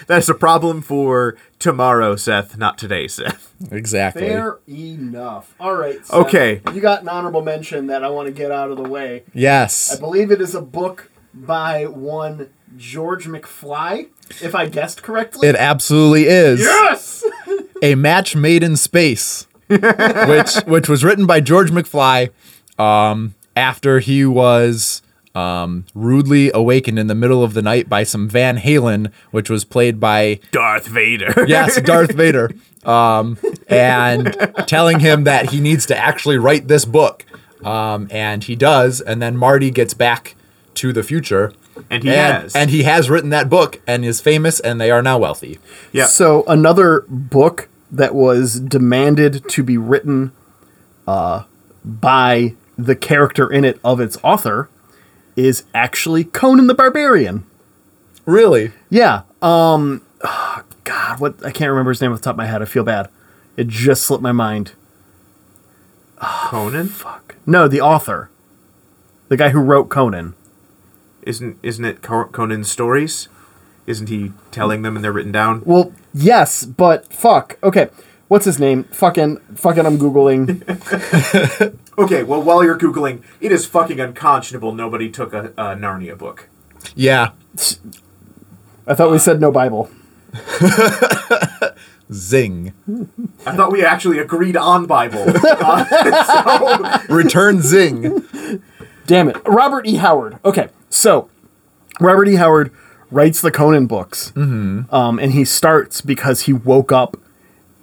[0.07, 3.53] That's a problem for tomorrow, Seth, not today, Seth.
[3.71, 4.23] Exactly.
[4.23, 5.55] Fair enough.
[5.61, 6.05] All right.
[6.05, 6.61] Seth, Okay.
[6.73, 9.23] You got an honorable mention that I want to get out of the way.
[9.33, 9.95] Yes.
[9.95, 14.09] I believe it is a book by one George McFly,
[14.41, 15.47] if I guessed correctly.
[15.47, 16.59] It absolutely is.
[16.59, 17.23] yes!
[17.81, 22.29] A Match Made in Space, which which was written by George McFly
[22.79, 25.01] um, after he was
[25.35, 29.65] um, rudely awakened in the middle of the night by some Van Halen, which was
[29.65, 31.45] played by Darth Vader.
[31.47, 32.51] yes, Darth Vader,
[32.85, 34.35] um, and
[34.67, 37.25] telling him that he needs to actually write this book.
[37.63, 40.35] Um, and he does, and then Marty gets back
[40.83, 41.53] to the future.
[41.89, 42.55] And he and, has.
[42.55, 45.59] And he has written that book and is famous, and they are now wealthy.
[45.93, 46.05] yeah.
[46.05, 50.33] So another book that was demanded to be written
[51.07, 51.43] uh,
[51.85, 54.69] by the character in it of its author
[55.35, 57.45] is actually Conan the Barbarian.
[58.25, 58.71] Really?
[58.89, 59.23] Yeah.
[59.41, 60.01] Um.
[60.83, 62.61] God, what I can't remember his name off the top of my head.
[62.61, 63.09] I feel bad.
[63.55, 64.73] It just slipped my mind.
[66.21, 67.35] Conan Fuck.
[67.45, 68.29] No, the author,
[69.29, 70.35] the guy who wrote Conan.
[71.25, 73.27] Isn't isn't it Co- Conan's stories?
[73.85, 75.61] Isn't he telling them and they're written down?
[75.65, 77.57] Well, yes, but fuck.
[77.61, 77.89] Okay,
[78.29, 78.85] what's his name?
[78.85, 79.85] Fucking, fucking.
[79.85, 80.63] I'm googling.
[81.95, 86.49] Okay, well while you're googling, it is fucking unconscionable nobody took a, a Narnia book.
[86.95, 87.33] Yeah.
[88.87, 89.91] I thought we said no Bible.
[92.11, 92.73] Zing.
[93.45, 95.23] I thought we actually agreed on Bible.
[95.45, 98.23] Uh, Return Zing.
[99.05, 99.37] Damn it.
[99.45, 99.95] Robert E.
[99.97, 100.39] Howard.
[100.43, 101.29] Okay, so
[101.99, 102.35] Robert E.
[102.35, 102.71] Howard
[103.11, 104.31] writes the Conan books.
[104.31, 104.93] Mm-hmm.
[104.93, 107.17] Um, and he starts because he woke up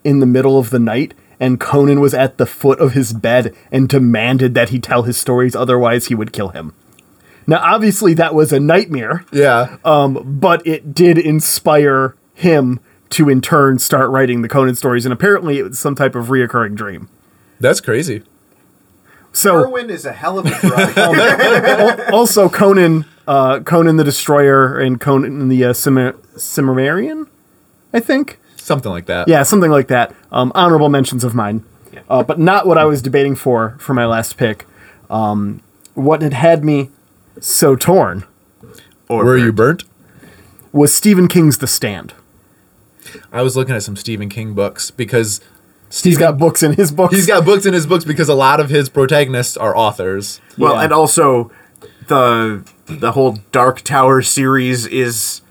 [0.03, 3.55] in the middle of the night and Conan was at the foot of his bed
[3.73, 6.75] and demanded that he tell his stories, otherwise, he would kill him.
[7.47, 9.79] Now, obviously, that was a nightmare, Yeah.
[9.85, 12.79] Um, but it did inspire him
[13.11, 15.07] to, in turn, start writing the Conan stories.
[15.07, 17.09] And apparently, it was some type of reoccurring dream.
[17.59, 18.23] That's crazy.
[19.33, 22.01] So, heroin is a hell of a drug.
[22.13, 27.27] also Conan, uh, Conan the Destroyer, and Conan the uh, Cimmer- Cimmerian,
[27.93, 28.39] I think.
[28.57, 29.29] Something like that.
[29.29, 30.15] Yeah, something like that.
[30.33, 31.65] Um, honorable mentions of mine,
[32.09, 34.67] uh, but not what I was debating for for my last pick.
[35.09, 35.63] Um,
[35.95, 36.91] what had had me
[37.41, 38.25] so torn
[39.09, 39.85] or Were you burnt?
[40.73, 42.15] was Stephen King's The Stand.
[43.33, 45.41] I was looking at some Stephen King books because
[45.91, 47.15] He's got books in his books.
[47.15, 50.41] he's got books in his books because a lot of his protagonists are authors.
[50.57, 50.83] Well, Yeah.
[50.85, 51.51] and also
[52.07, 55.43] the the whole Dark Tower series is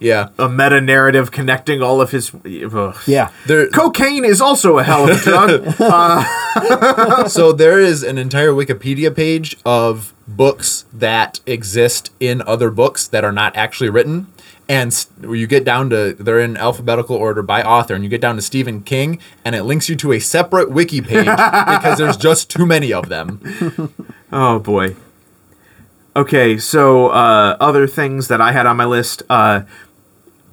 [0.00, 0.28] Yeah.
[0.38, 2.32] a meta narrative connecting all of his.
[2.34, 2.96] ugh.
[3.06, 3.30] yeah.
[3.46, 5.74] There, Cocaine is also a hell of a drug.
[5.80, 13.06] Uh, so there is an entire Wikipedia page of books that exist in other books
[13.08, 14.26] that are not actually written.
[14.72, 18.22] And where you get down to, they're in alphabetical order by author, and you get
[18.22, 22.16] down to Stephen King, and it links you to a separate wiki page because there's
[22.16, 23.40] just too many of them.
[24.32, 24.96] oh boy.
[26.16, 29.22] Okay, so uh, other things that I had on my list.
[29.28, 29.62] Uh,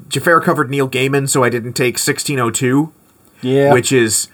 [0.10, 2.94] Jafar covered Neil Gaiman, so I didn't take 1602.
[3.42, 3.74] Yeah.
[3.74, 4.28] which is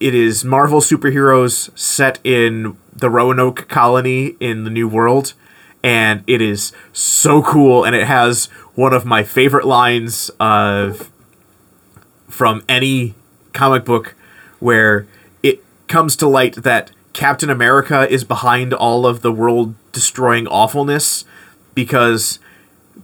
[0.00, 5.34] it is Marvel superheroes set in the Roanoke colony in the New World,
[5.82, 11.10] and it is so cool, and it has one of my favorite lines of
[12.28, 13.14] from any
[13.52, 14.14] comic book
[14.58, 15.06] where
[15.42, 21.24] it comes to light that Captain America is behind all of the world destroying awfulness
[21.74, 22.38] because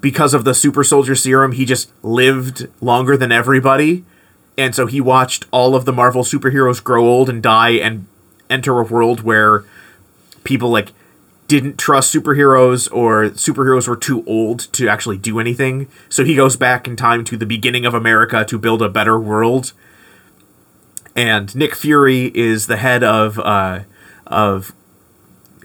[0.01, 4.05] because of the super soldier serum he just lived longer than everybody.
[4.57, 8.07] And so he watched all of the Marvel superheroes grow old and die and
[8.51, 9.65] enter a world where
[10.43, 10.93] people like
[11.49, 15.89] didn't trust superheroes or superheroes were too old to actually do anything.
[16.11, 19.19] So he goes back in time to the beginning of America to build a better
[19.19, 19.73] world.
[21.17, 23.81] And Nick Fury is the head of uh,
[24.27, 24.73] of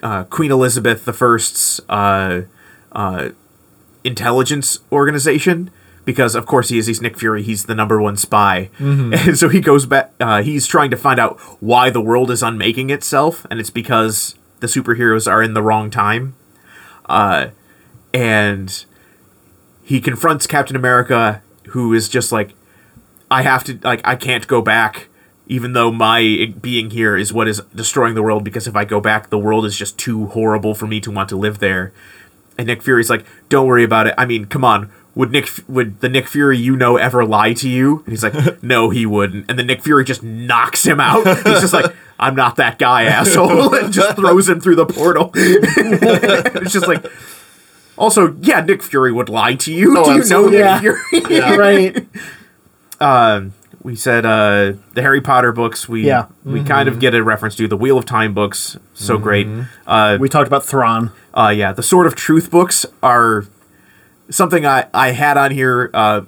[0.02, 2.42] uh, Queen Elizabeth I's uh,
[2.94, 3.30] uh,
[4.04, 5.70] intelligence organization.
[6.06, 7.44] Because of course he is he's Nick Fury.
[7.44, 8.70] He's the number one spy.
[9.14, 12.42] And so he goes back uh, he's trying to find out why the world is
[12.42, 13.46] unmaking itself.
[13.52, 16.36] And it's because the superheroes are in the wrong time
[17.07, 17.47] uh,
[18.14, 18.86] and
[19.84, 22.53] he confronts Captain America who is just like
[23.30, 25.09] I have to like I can't go back
[25.47, 29.01] even though my being here is what is destroying the world because if I go
[29.01, 31.91] back the world is just too horrible for me to want to live there
[32.57, 34.14] and Nick Fury's like, "Don't worry about it.
[34.18, 34.91] I mean, come on.
[35.16, 38.64] Would Nick would the Nick Fury you know ever lie to you?" And he's like,
[38.64, 41.26] "No, he wouldn't." And then Nick Fury just knocks him out.
[41.28, 45.32] He's just like, "I'm not that guy, asshole," and just throws him through the portal.
[45.36, 47.05] it's just like.
[47.95, 49.95] Also, yeah, Nick Fury would lie to you.
[49.95, 50.57] Oh, Do you know absolutely.
[50.57, 51.49] Nick Yeah.
[51.51, 51.57] Fury?
[51.57, 52.07] right.
[53.84, 55.88] we said uh, the Harry Potter books.
[55.88, 56.26] We Yeah.
[56.43, 58.78] we kind of get a reference to the Wheel of Time books.
[58.95, 59.47] So great.
[59.86, 61.11] Uh, We talked about Thrawn.
[61.36, 63.45] Uh, yeah, the Sword of Truth books are
[64.30, 65.90] something I, I had on here.
[65.94, 66.22] Uh,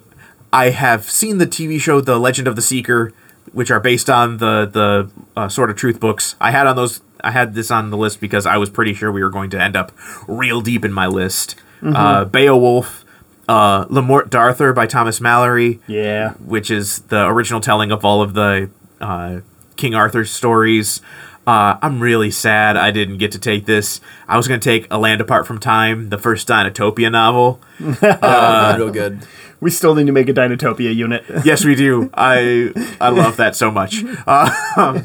[0.53, 3.11] I have seen the TV show The Legend of the Seeker,
[3.51, 6.35] which are based on the the uh, Sword of Truth books.
[6.39, 7.01] I had on those.
[7.23, 9.61] I had this on the list because I was pretty sure we were going to
[9.61, 9.91] end up
[10.27, 11.55] real deep in my list.
[11.83, 13.03] Uh, Beowulf,
[13.47, 16.33] uh, Le Morte d'Arthur by Thomas Malory, Yeah.
[16.33, 18.69] which is the original telling of all of the
[19.01, 19.41] uh,
[19.75, 21.01] King Arthur stories.
[21.47, 24.01] Uh, I'm really sad I didn't get to take this.
[24.27, 27.61] I was going to take A Land Apart from Time, the first Dinotopia novel.
[28.01, 29.19] Uh, real good.
[29.59, 31.23] We still need to make a Dinotopia unit.
[31.45, 32.09] yes, we do.
[32.13, 34.03] I I love that so much.
[34.25, 35.01] Uh,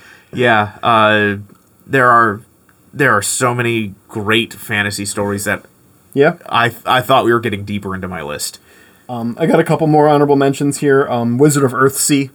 [0.32, 1.36] yeah, uh,
[1.86, 2.40] there are
[2.92, 5.64] there are so many great fantasy stories that
[6.14, 6.38] yeah.
[6.48, 8.60] I I thought we were getting deeper into my list.
[9.08, 11.08] I got a couple more honorable mentions here.
[11.08, 12.30] Um, Wizard of Earthsea.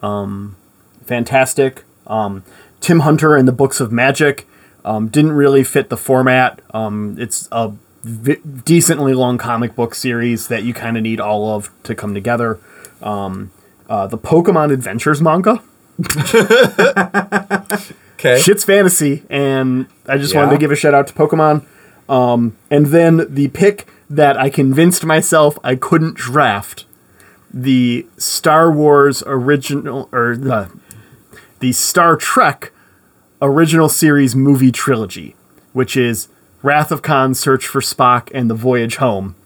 [0.00, 0.56] Um,
[1.04, 1.84] fantastic.
[2.06, 2.44] Um,
[2.80, 4.46] Tim Hunter and the Books of Magic.
[4.84, 6.60] Um, didn't really fit the format.
[6.74, 7.72] Um, it's a
[8.02, 12.14] v- decently long comic book series that you kind of need all of to come
[12.14, 12.58] together.
[13.00, 13.52] Um,
[13.88, 15.62] uh, the Pokemon Adventures manga.
[18.22, 18.38] Okay.
[18.40, 21.64] Shit's fantasy, and I just wanted to give a shout out to Pokemon.
[22.08, 26.84] Um, and then the pick that I convinced myself I couldn't draft
[27.52, 30.70] the Star Wars original or the
[31.62, 32.72] the Star Trek
[33.40, 35.36] original series movie trilogy,
[35.72, 36.26] which is
[36.60, 39.36] Wrath of Khan, Search for Spock, and The Voyage Home,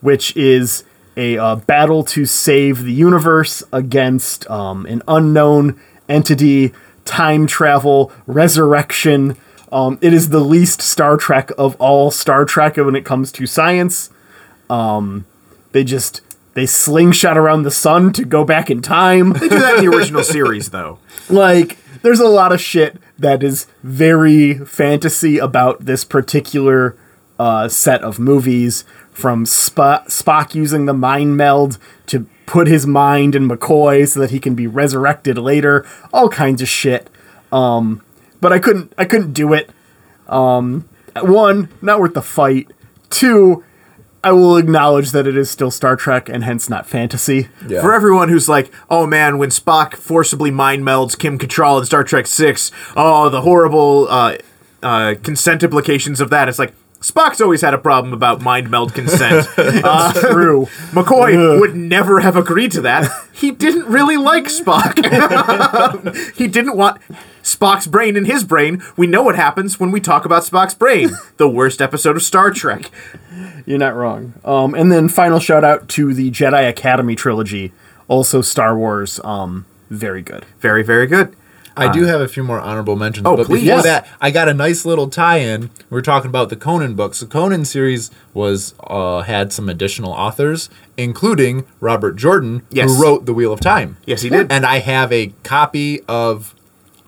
[0.00, 0.84] which is
[1.16, 6.72] a uh, battle to save the universe against um, an unknown entity,
[7.04, 9.36] time travel, resurrection.
[9.72, 13.46] Um, it is the least Star Trek of all Star Trek when it comes to
[13.46, 14.10] science.
[14.70, 15.26] Um,
[15.72, 16.20] they just
[16.58, 19.32] they slingshot around the sun to go back in time.
[19.34, 20.98] They do that in the original series, though.
[21.30, 26.96] like there's a lot of shit that is very fantasy about this particular
[27.38, 33.34] uh, set of movies from Sp- spock using the mind meld to put his mind
[33.36, 37.10] in mccoy so that he can be resurrected later all kinds of shit
[37.52, 38.00] um,
[38.40, 39.70] but i couldn't i couldn't do it
[40.28, 40.88] um,
[41.20, 42.70] one not worth the fight
[43.10, 43.62] two
[44.28, 47.80] i will acknowledge that it is still star trek and hence not fantasy Yeah.
[47.80, 52.04] For everyone who's like, oh man, when Spock forcibly mind melds Kim Cattrall in Star
[52.04, 54.36] Trek Six, oh the horrible uh,
[54.82, 56.48] uh, consent implications of that.
[56.48, 59.46] It's like Spock's always had a problem about mind meld consent.
[59.56, 63.10] uh, true McCoy would never have agreed to that.
[63.32, 64.96] He didn't really like Spock.
[66.36, 67.00] he didn't want
[67.42, 68.82] Spock's brain in his brain.
[68.96, 71.10] We know what happens when we talk about Spock's brain.
[71.36, 72.90] The worst episode of Star Trek.
[73.64, 74.34] You're not wrong.
[74.44, 77.72] Um, and then final shout out to the Jedi Academy trilogy,
[78.08, 79.20] also Star Wars.
[79.22, 80.44] Um, very good.
[80.58, 81.34] Very, very good.
[81.78, 83.26] I do have a few more honorable mentions.
[83.26, 83.60] Oh, but please.
[83.62, 83.84] before Yes.
[83.84, 85.70] that, I got a nice little tie-in.
[85.90, 87.20] We are talking about the Conan books.
[87.20, 92.90] The Conan series was uh, had some additional authors, including Robert Jordan, Yes.
[92.96, 93.96] who wrote The Wheel of Time.
[94.06, 94.50] Yes, he did.
[94.52, 96.54] And I have a copy of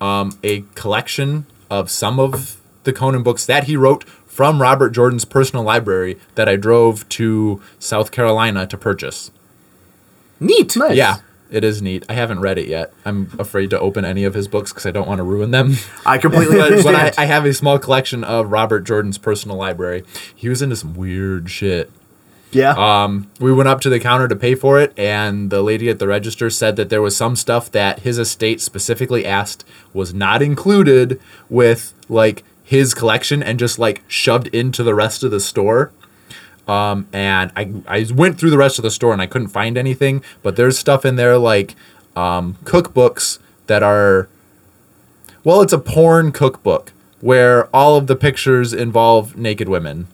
[0.01, 5.25] um, a collection of some of the Conan books that he wrote from Robert Jordan's
[5.27, 9.31] personal library that I drove to South Carolina to purchase.
[10.39, 10.77] Neat.
[10.77, 10.97] Nice.
[10.97, 11.16] Yeah,
[11.51, 12.05] it is neat.
[12.09, 12.92] I haven't read it yet.
[13.05, 15.76] I'm afraid to open any of his books because I don't want to ruin them.
[16.07, 16.96] I completely understand.
[16.96, 20.05] but I, I have a small collection of Robert Jordan's personal library.
[20.34, 21.90] He was into some weird shit.
[22.53, 22.74] Yeah.
[22.76, 25.98] Um, we went up to the counter to pay for it, and the lady at
[25.98, 30.42] the register said that there was some stuff that his estate specifically asked was not
[30.42, 35.92] included with like his collection and just like shoved into the rest of the store.
[36.71, 39.77] Um, and I, I went through the rest of the store and I couldn't find
[39.77, 41.75] anything, but there's stuff in there like
[42.14, 44.29] um, cookbooks that are,
[45.43, 50.07] well, it's a porn cookbook where all of the pictures involve naked women,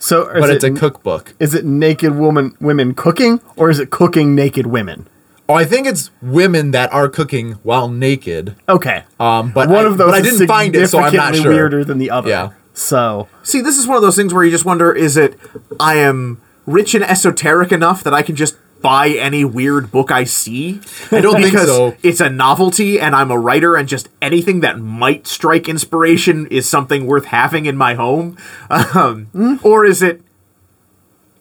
[0.00, 1.34] so, but it, it's a cookbook.
[1.38, 5.06] Is it naked woman women cooking, or is it cooking naked women?
[5.48, 8.56] Oh, I think it's women that are cooking while naked.
[8.68, 9.04] Okay.
[9.18, 11.52] Um, but one I, of those I didn't find it, so I'm not sure.
[11.52, 12.30] weirder than the other.
[12.30, 12.50] Yeah.
[12.72, 15.38] So See, this is one of those things where you just wonder: is it
[15.78, 20.24] I am rich and esoteric enough that I can just buy any weird book I
[20.24, 20.80] see?
[21.10, 21.96] I don't think because so.
[22.02, 26.68] it's a novelty, and I'm a writer, and just anything that might strike inspiration is
[26.68, 28.36] something worth having in my home.
[28.70, 29.56] Um, Hmm?
[29.62, 30.22] Or is it?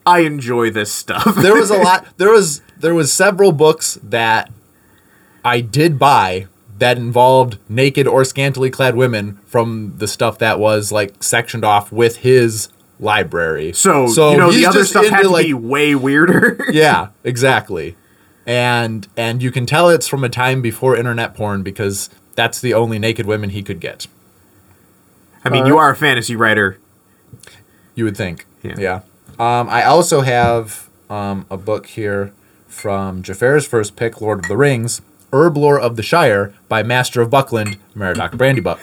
[0.05, 1.35] I enjoy this stuff.
[1.35, 2.05] There was a lot.
[2.17, 4.49] There was there was several books that
[5.45, 6.47] I did buy
[6.79, 11.91] that involved naked or scantily clad women from the stuff that was like sectioned off
[11.91, 12.69] with his
[12.99, 13.73] library.
[14.07, 16.65] so, you know, the other stuff had to like, be way weirder.
[16.71, 17.95] yeah, exactly.
[18.45, 22.73] And and you can tell it's from a time before internet porn because that's the
[22.73, 24.07] only naked women he could get.
[25.43, 26.77] I mean, you are a fantasy writer.
[27.95, 28.45] You would think.
[28.63, 28.75] Yeah.
[28.77, 29.01] Yeah.
[29.37, 32.33] Um, I also have um, a book here
[32.67, 35.01] from Jafar's first pick, Lord of the Rings,
[35.31, 38.79] Herblore of the Shire by Master of Buckland, Meriadoc Brandybuck.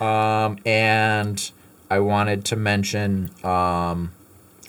[0.00, 1.50] um, and
[1.90, 4.12] I wanted to mention, um,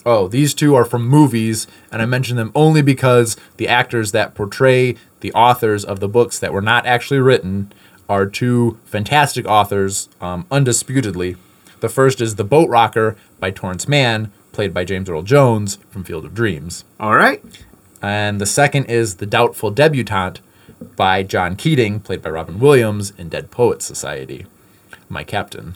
[0.06, 4.34] oh, these two are from movies, and I mention them only because the actors that
[4.36, 7.72] portray the authors of the books that were not actually written
[8.10, 11.38] are two fantastic authors, um, undisputedly.
[11.80, 16.04] The first is The Boat Rocker by Terence Mann, played by James Earl Jones from
[16.04, 16.84] Field of Dreams.
[17.00, 17.42] All right.
[18.02, 20.42] And the second is The Doubtful Debutante
[20.96, 24.46] by John Keating, played by Robin Williams in Dead Poets Society.
[25.10, 25.76] My captain.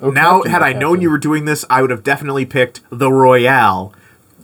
[0.00, 0.80] now, Captain, had I Captain.
[0.80, 3.92] known you were doing this, I would have definitely picked the Royale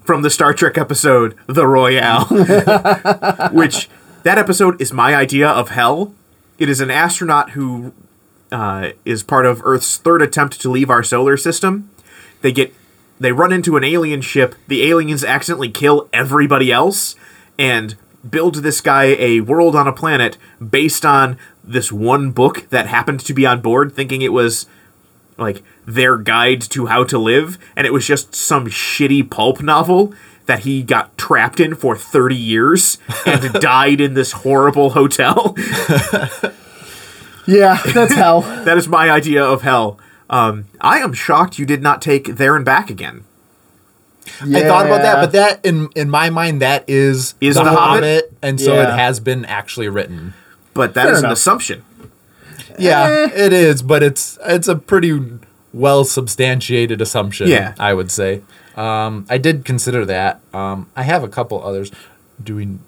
[0.05, 2.27] from the Star Trek episode The Royale,
[3.53, 3.89] which
[4.23, 6.15] that episode is my idea of hell.
[6.59, 7.93] It is an astronaut who
[8.53, 11.91] uh, is part of Earth's third attempt to leave our solar system.
[12.43, 12.73] They get
[13.19, 14.55] they run into an alien ship.
[14.69, 17.17] The aliens accidentally kill everybody else
[17.59, 17.97] and
[18.29, 20.37] build this guy a world on a planet
[20.67, 24.67] based on this one book that happened to be on board, thinking it was
[25.39, 30.15] like their guide to how to live, and it was just some shitty pulp novel
[30.47, 35.55] that he got trapped in for 30 years and died in this horrible hotel.
[37.47, 38.41] Yeah, that's hell.
[38.65, 39.99] that is my idea of hell.
[40.29, 43.25] Um, I am shocked you did not take There and Back again.
[44.43, 47.71] I thought about that, but that in in my mind that is, Is the, The
[47.71, 47.79] Hobbit?
[48.03, 48.93] Hobbit, and so Yeah.
[48.95, 50.35] it has been actually written.
[50.75, 51.85] But that Fair is an assumption.
[52.79, 53.47] Yeah, Eh.
[53.47, 55.21] it is, but it's it's a pretty
[55.73, 57.47] well substantiated assumption.
[57.49, 57.75] Yeah.
[57.79, 58.43] I would say.
[58.77, 60.41] Um, I did consider that.
[60.53, 61.91] Um, I have a couple others.
[62.43, 62.79] Do we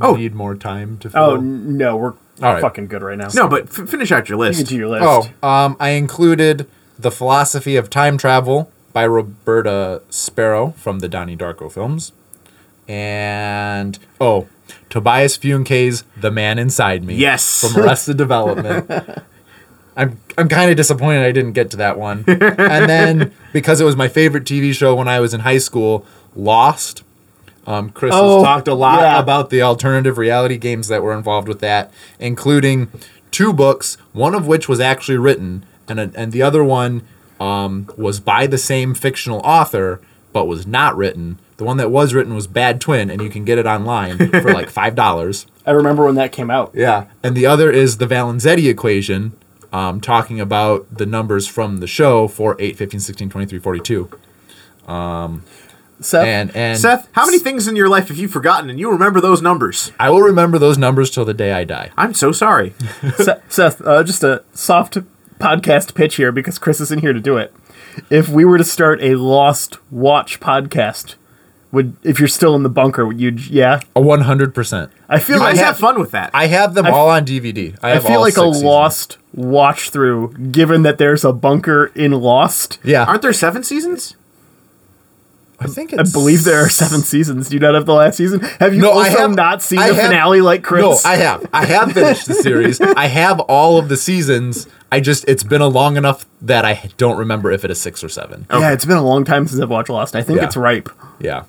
[0.00, 0.14] Oh.
[0.14, 1.10] need more time to?
[1.10, 1.20] Fill?
[1.22, 2.60] Oh no, we're All right.
[2.60, 3.28] fucking good right now.
[3.34, 4.58] No, but f- finish out your list.
[4.58, 4.70] Get list.
[4.70, 5.32] to your list.
[5.42, 6.66] Oh, um, I included
[6.98, 12.12] the philosophy of time travel by Roberta Sparrow from the Donnie Darko films,
[12.88, 14.48] and oh,
[14.88, 17.60] Tobias Funke's "The Man Inside Me." Yes.
[17.60, 18.90] from Arrested Development.
[19.96, 23.84] I'm I'm kind of disappointed I didn't get to that one, and then because it
[23.84, 27.02] was my favorite TV show when I was in high school, Lost.
[27.70, 29.20] Um, Chris Oh, has talked a lot yeah.
[29.20, 32.88] about the alternative reality games that were involved with that, including
[33.30, 37.02] two books, one of which was actually written, and a, and the other one
[37.38, 40.00] um, was by the same fictional author,
[40.32, 41.38] but was not written.
[41.58, 44.52] The one that was written was Bad Twin, and you can get it online for
[44.52, 45.46] like five dollars.
[45.64, 46.72] I remember when that came out.
[46.74, 47.06] Yeah.
[47.22, 49.32] And the other is the Valenzetti equation,
[49.72, 54.10] um, talking about the numbers from the show for 8, 15, 16, 23, 42.
[56.00, 58.90] Seth, And, and Seth, how many things in your life have you forgotten and you
[58.90, 59.92] remember those numbers?
[60.00, 61.90] I will remember those numbers till the day I die.
[61.96, 62.72] I'm so sorry.
[63.18, 64.96] Seth, Seth uh, just a soft
[65.38, 67.52] podcast pitch here because Chris isn't here to do it.
[68.08, 71.16] If we were to start a Lost Watch podcast,
[71.72, 73.30] would if you're still in the bunker, would you?
[73.32, 74.90] Yeah, A 100%.
[75.08, 76.30] I feel You like guys have fun with that.
[76.32, 77.76] I have them I all on DVD.
[77.82, 78.62] I, I feel like a seasons.
[78.62, 82.78] Lost watch through, given that there's a bunker in Lost.
[82.82, 83.04] Yeah.
[83.04, 84.16] Aren't there seven seasons?
[85.62, 87.48] I think I believe there are seven seasons.
[87.50, 88.40] Do you not have the last season?
[88.60, 90.82] Have you No, also I have not seen I the have- finale like Chris?
[90.82, 91.46] No, I have.
[91.52, 92.80] I have finished the series.
[92.96, 94.66] I have all of the seasons.
[94.90, 98.02] I just it's been a long enough that I don't remember if it is six
[98.02, 98.46] or seven.
[98.50, 100.16] Yeah, it's been a long time since I've watched Lost.
[100.16, 100.46] I think Yeah.
[100.46, 100.88] it's ripe.
[101.20, 101.44] Yeah,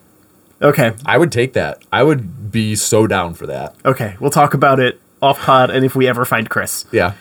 [0.62, 1.82] Okay, I would take that.
[1.91, 3.76] I would be so down for that.
[3.86, 7.14] okay, we'll talk about it off pod, and if we ever find Chris, Yeah.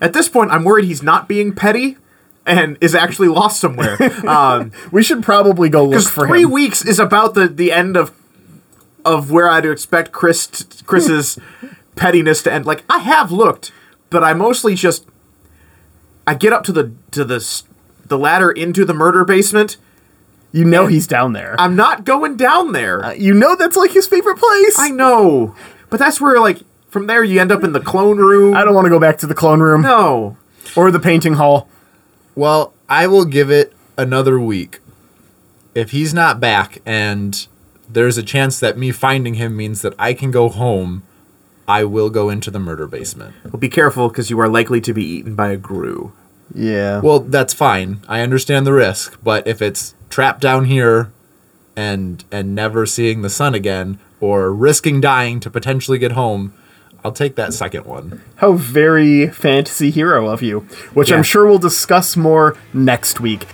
[0.00, 1.96] At this point, I'm worried he's not being petty
[2.46, 3.96] and is actually lost somewhere.
[4.26, 6.50] Um, we should probably go look for three him.
[6.50, 8.12] weeks is about the, the end of
[9.04, 11.38] of where I'd expect Chris t- Chris's
[11.96, 12.64] pettiness to end.
[12.66, 13.72] Like I have looked,
[14.10, 15.06] but I mostly just
[16.26, 17.62] I get up to the to the
[18.06, 19.76] the ladder into the murder basement.
[20.52, 21.56] You know he's down there.
[21.58, 23.14] I'm not going down there.
[23.16, 24.78] you know that's like his favorite place.
[24.78, 25.54] I know,
[25.90, 26.58] but that's where like
[26.88, 28.54] from there you end up in the clone room.
[28.54, 30.36] I don't want to go back to the clone room No,
[30.76, 31.68] or the painting hall.
[32.34, 34.80] Well, I will give it another week.
[35.74, 37.46] If he's not back and
[37.88, 41.02] there's a chance that me finding him means that I can go home,
[41.68, 43.34] I will go into the murder basement.
[43.44, 46.12] Well, be careful because you are likely to be eaten by a grue.
[46.54, 47.00] Yeah.
[47.00, 48.00] Well, that's fine.
[48.08, 51.12] I understand the risk, but if it's trapped down here
[51.74, 56.54] and and never seeing the sun again or risking dying to potentially get home,
[57.04, 58.22] I'll take that second one.
[58.36, 60.60] How very fantasy hero of you,
[60.94, 61.16] which Yeah.
[61.16, 63.46] I'm sure we'll discuss more next week.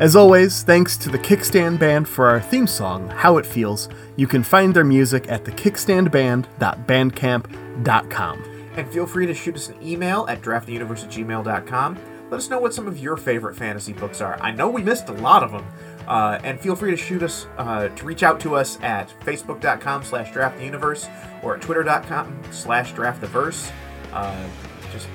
[0.00, 3.88] As always, thanks to the Kickstand Band for our theme song, How It Feels.
[4.16, 7.63] You can find their music at thekickstandband.bandcamp.com.
[8.76, 11.98] And feel free to shoot us an email at drafttheuniverse at gmail.com.
[12.30, 14.40] Let us know what some of your favorite fantasy books are.
[14.40, 15.64] I know we missed a lot of them.
[16.08, 20.04] Uh, and feel free to shoot us, uh, to reach out to us at facebook.com
[20.04, 21.08] slash drafttheuniverse
[21.42, 23.70] or at twitter.com slash drafttheverse.
[24.12, 24.46] Uh,
[24.92, 25.08] just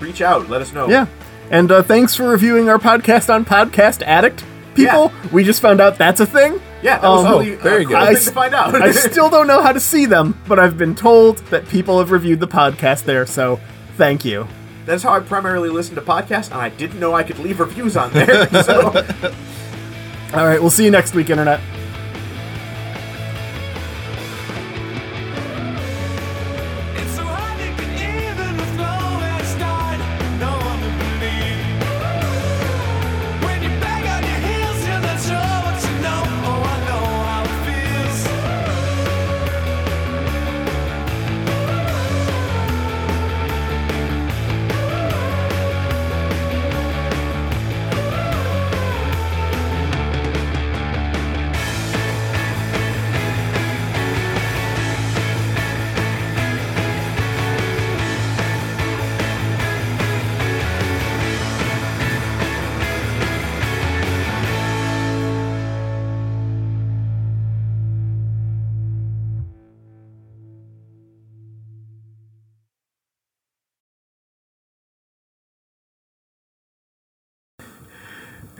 [0.00, 0.48] reach out.
[0.48, 0.88] Let us know.
[0.88, 1.06] Yeah.
[1.50, 4.44] And uh, thanks for reviewing our podcast on Podcast Addict.
[4.74, 6.60] People, we just found out that's a thing.
[6.82, 7.96] Yeah, that was Um, really very uh, good.
[7.96, 8.74] I thing to find out.
[8.74, 12.10] I still don't know how to see them, but I've been told that people have
[12.10, 13.58] reviewed the podcast there, so
[13.96, 14.46] thank you.
[14.86, 17.96] That's how I primarily listen to podcasts, and I didn't know I could leave reviews
[17.96, 18.46] on there.
[18.62, 18.86] So,
[20.34, 21.60] All right, we'll see you next week, Internet.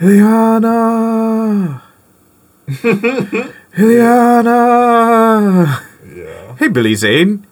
[0.01, 1.83] Ileana!
[3.77, 4.59] Ileana!
[6.07, 6.57] Yeah.
[6.59, 7.43] Hey, Billy Zane.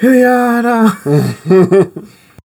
[0.00, 0.94] Ileana!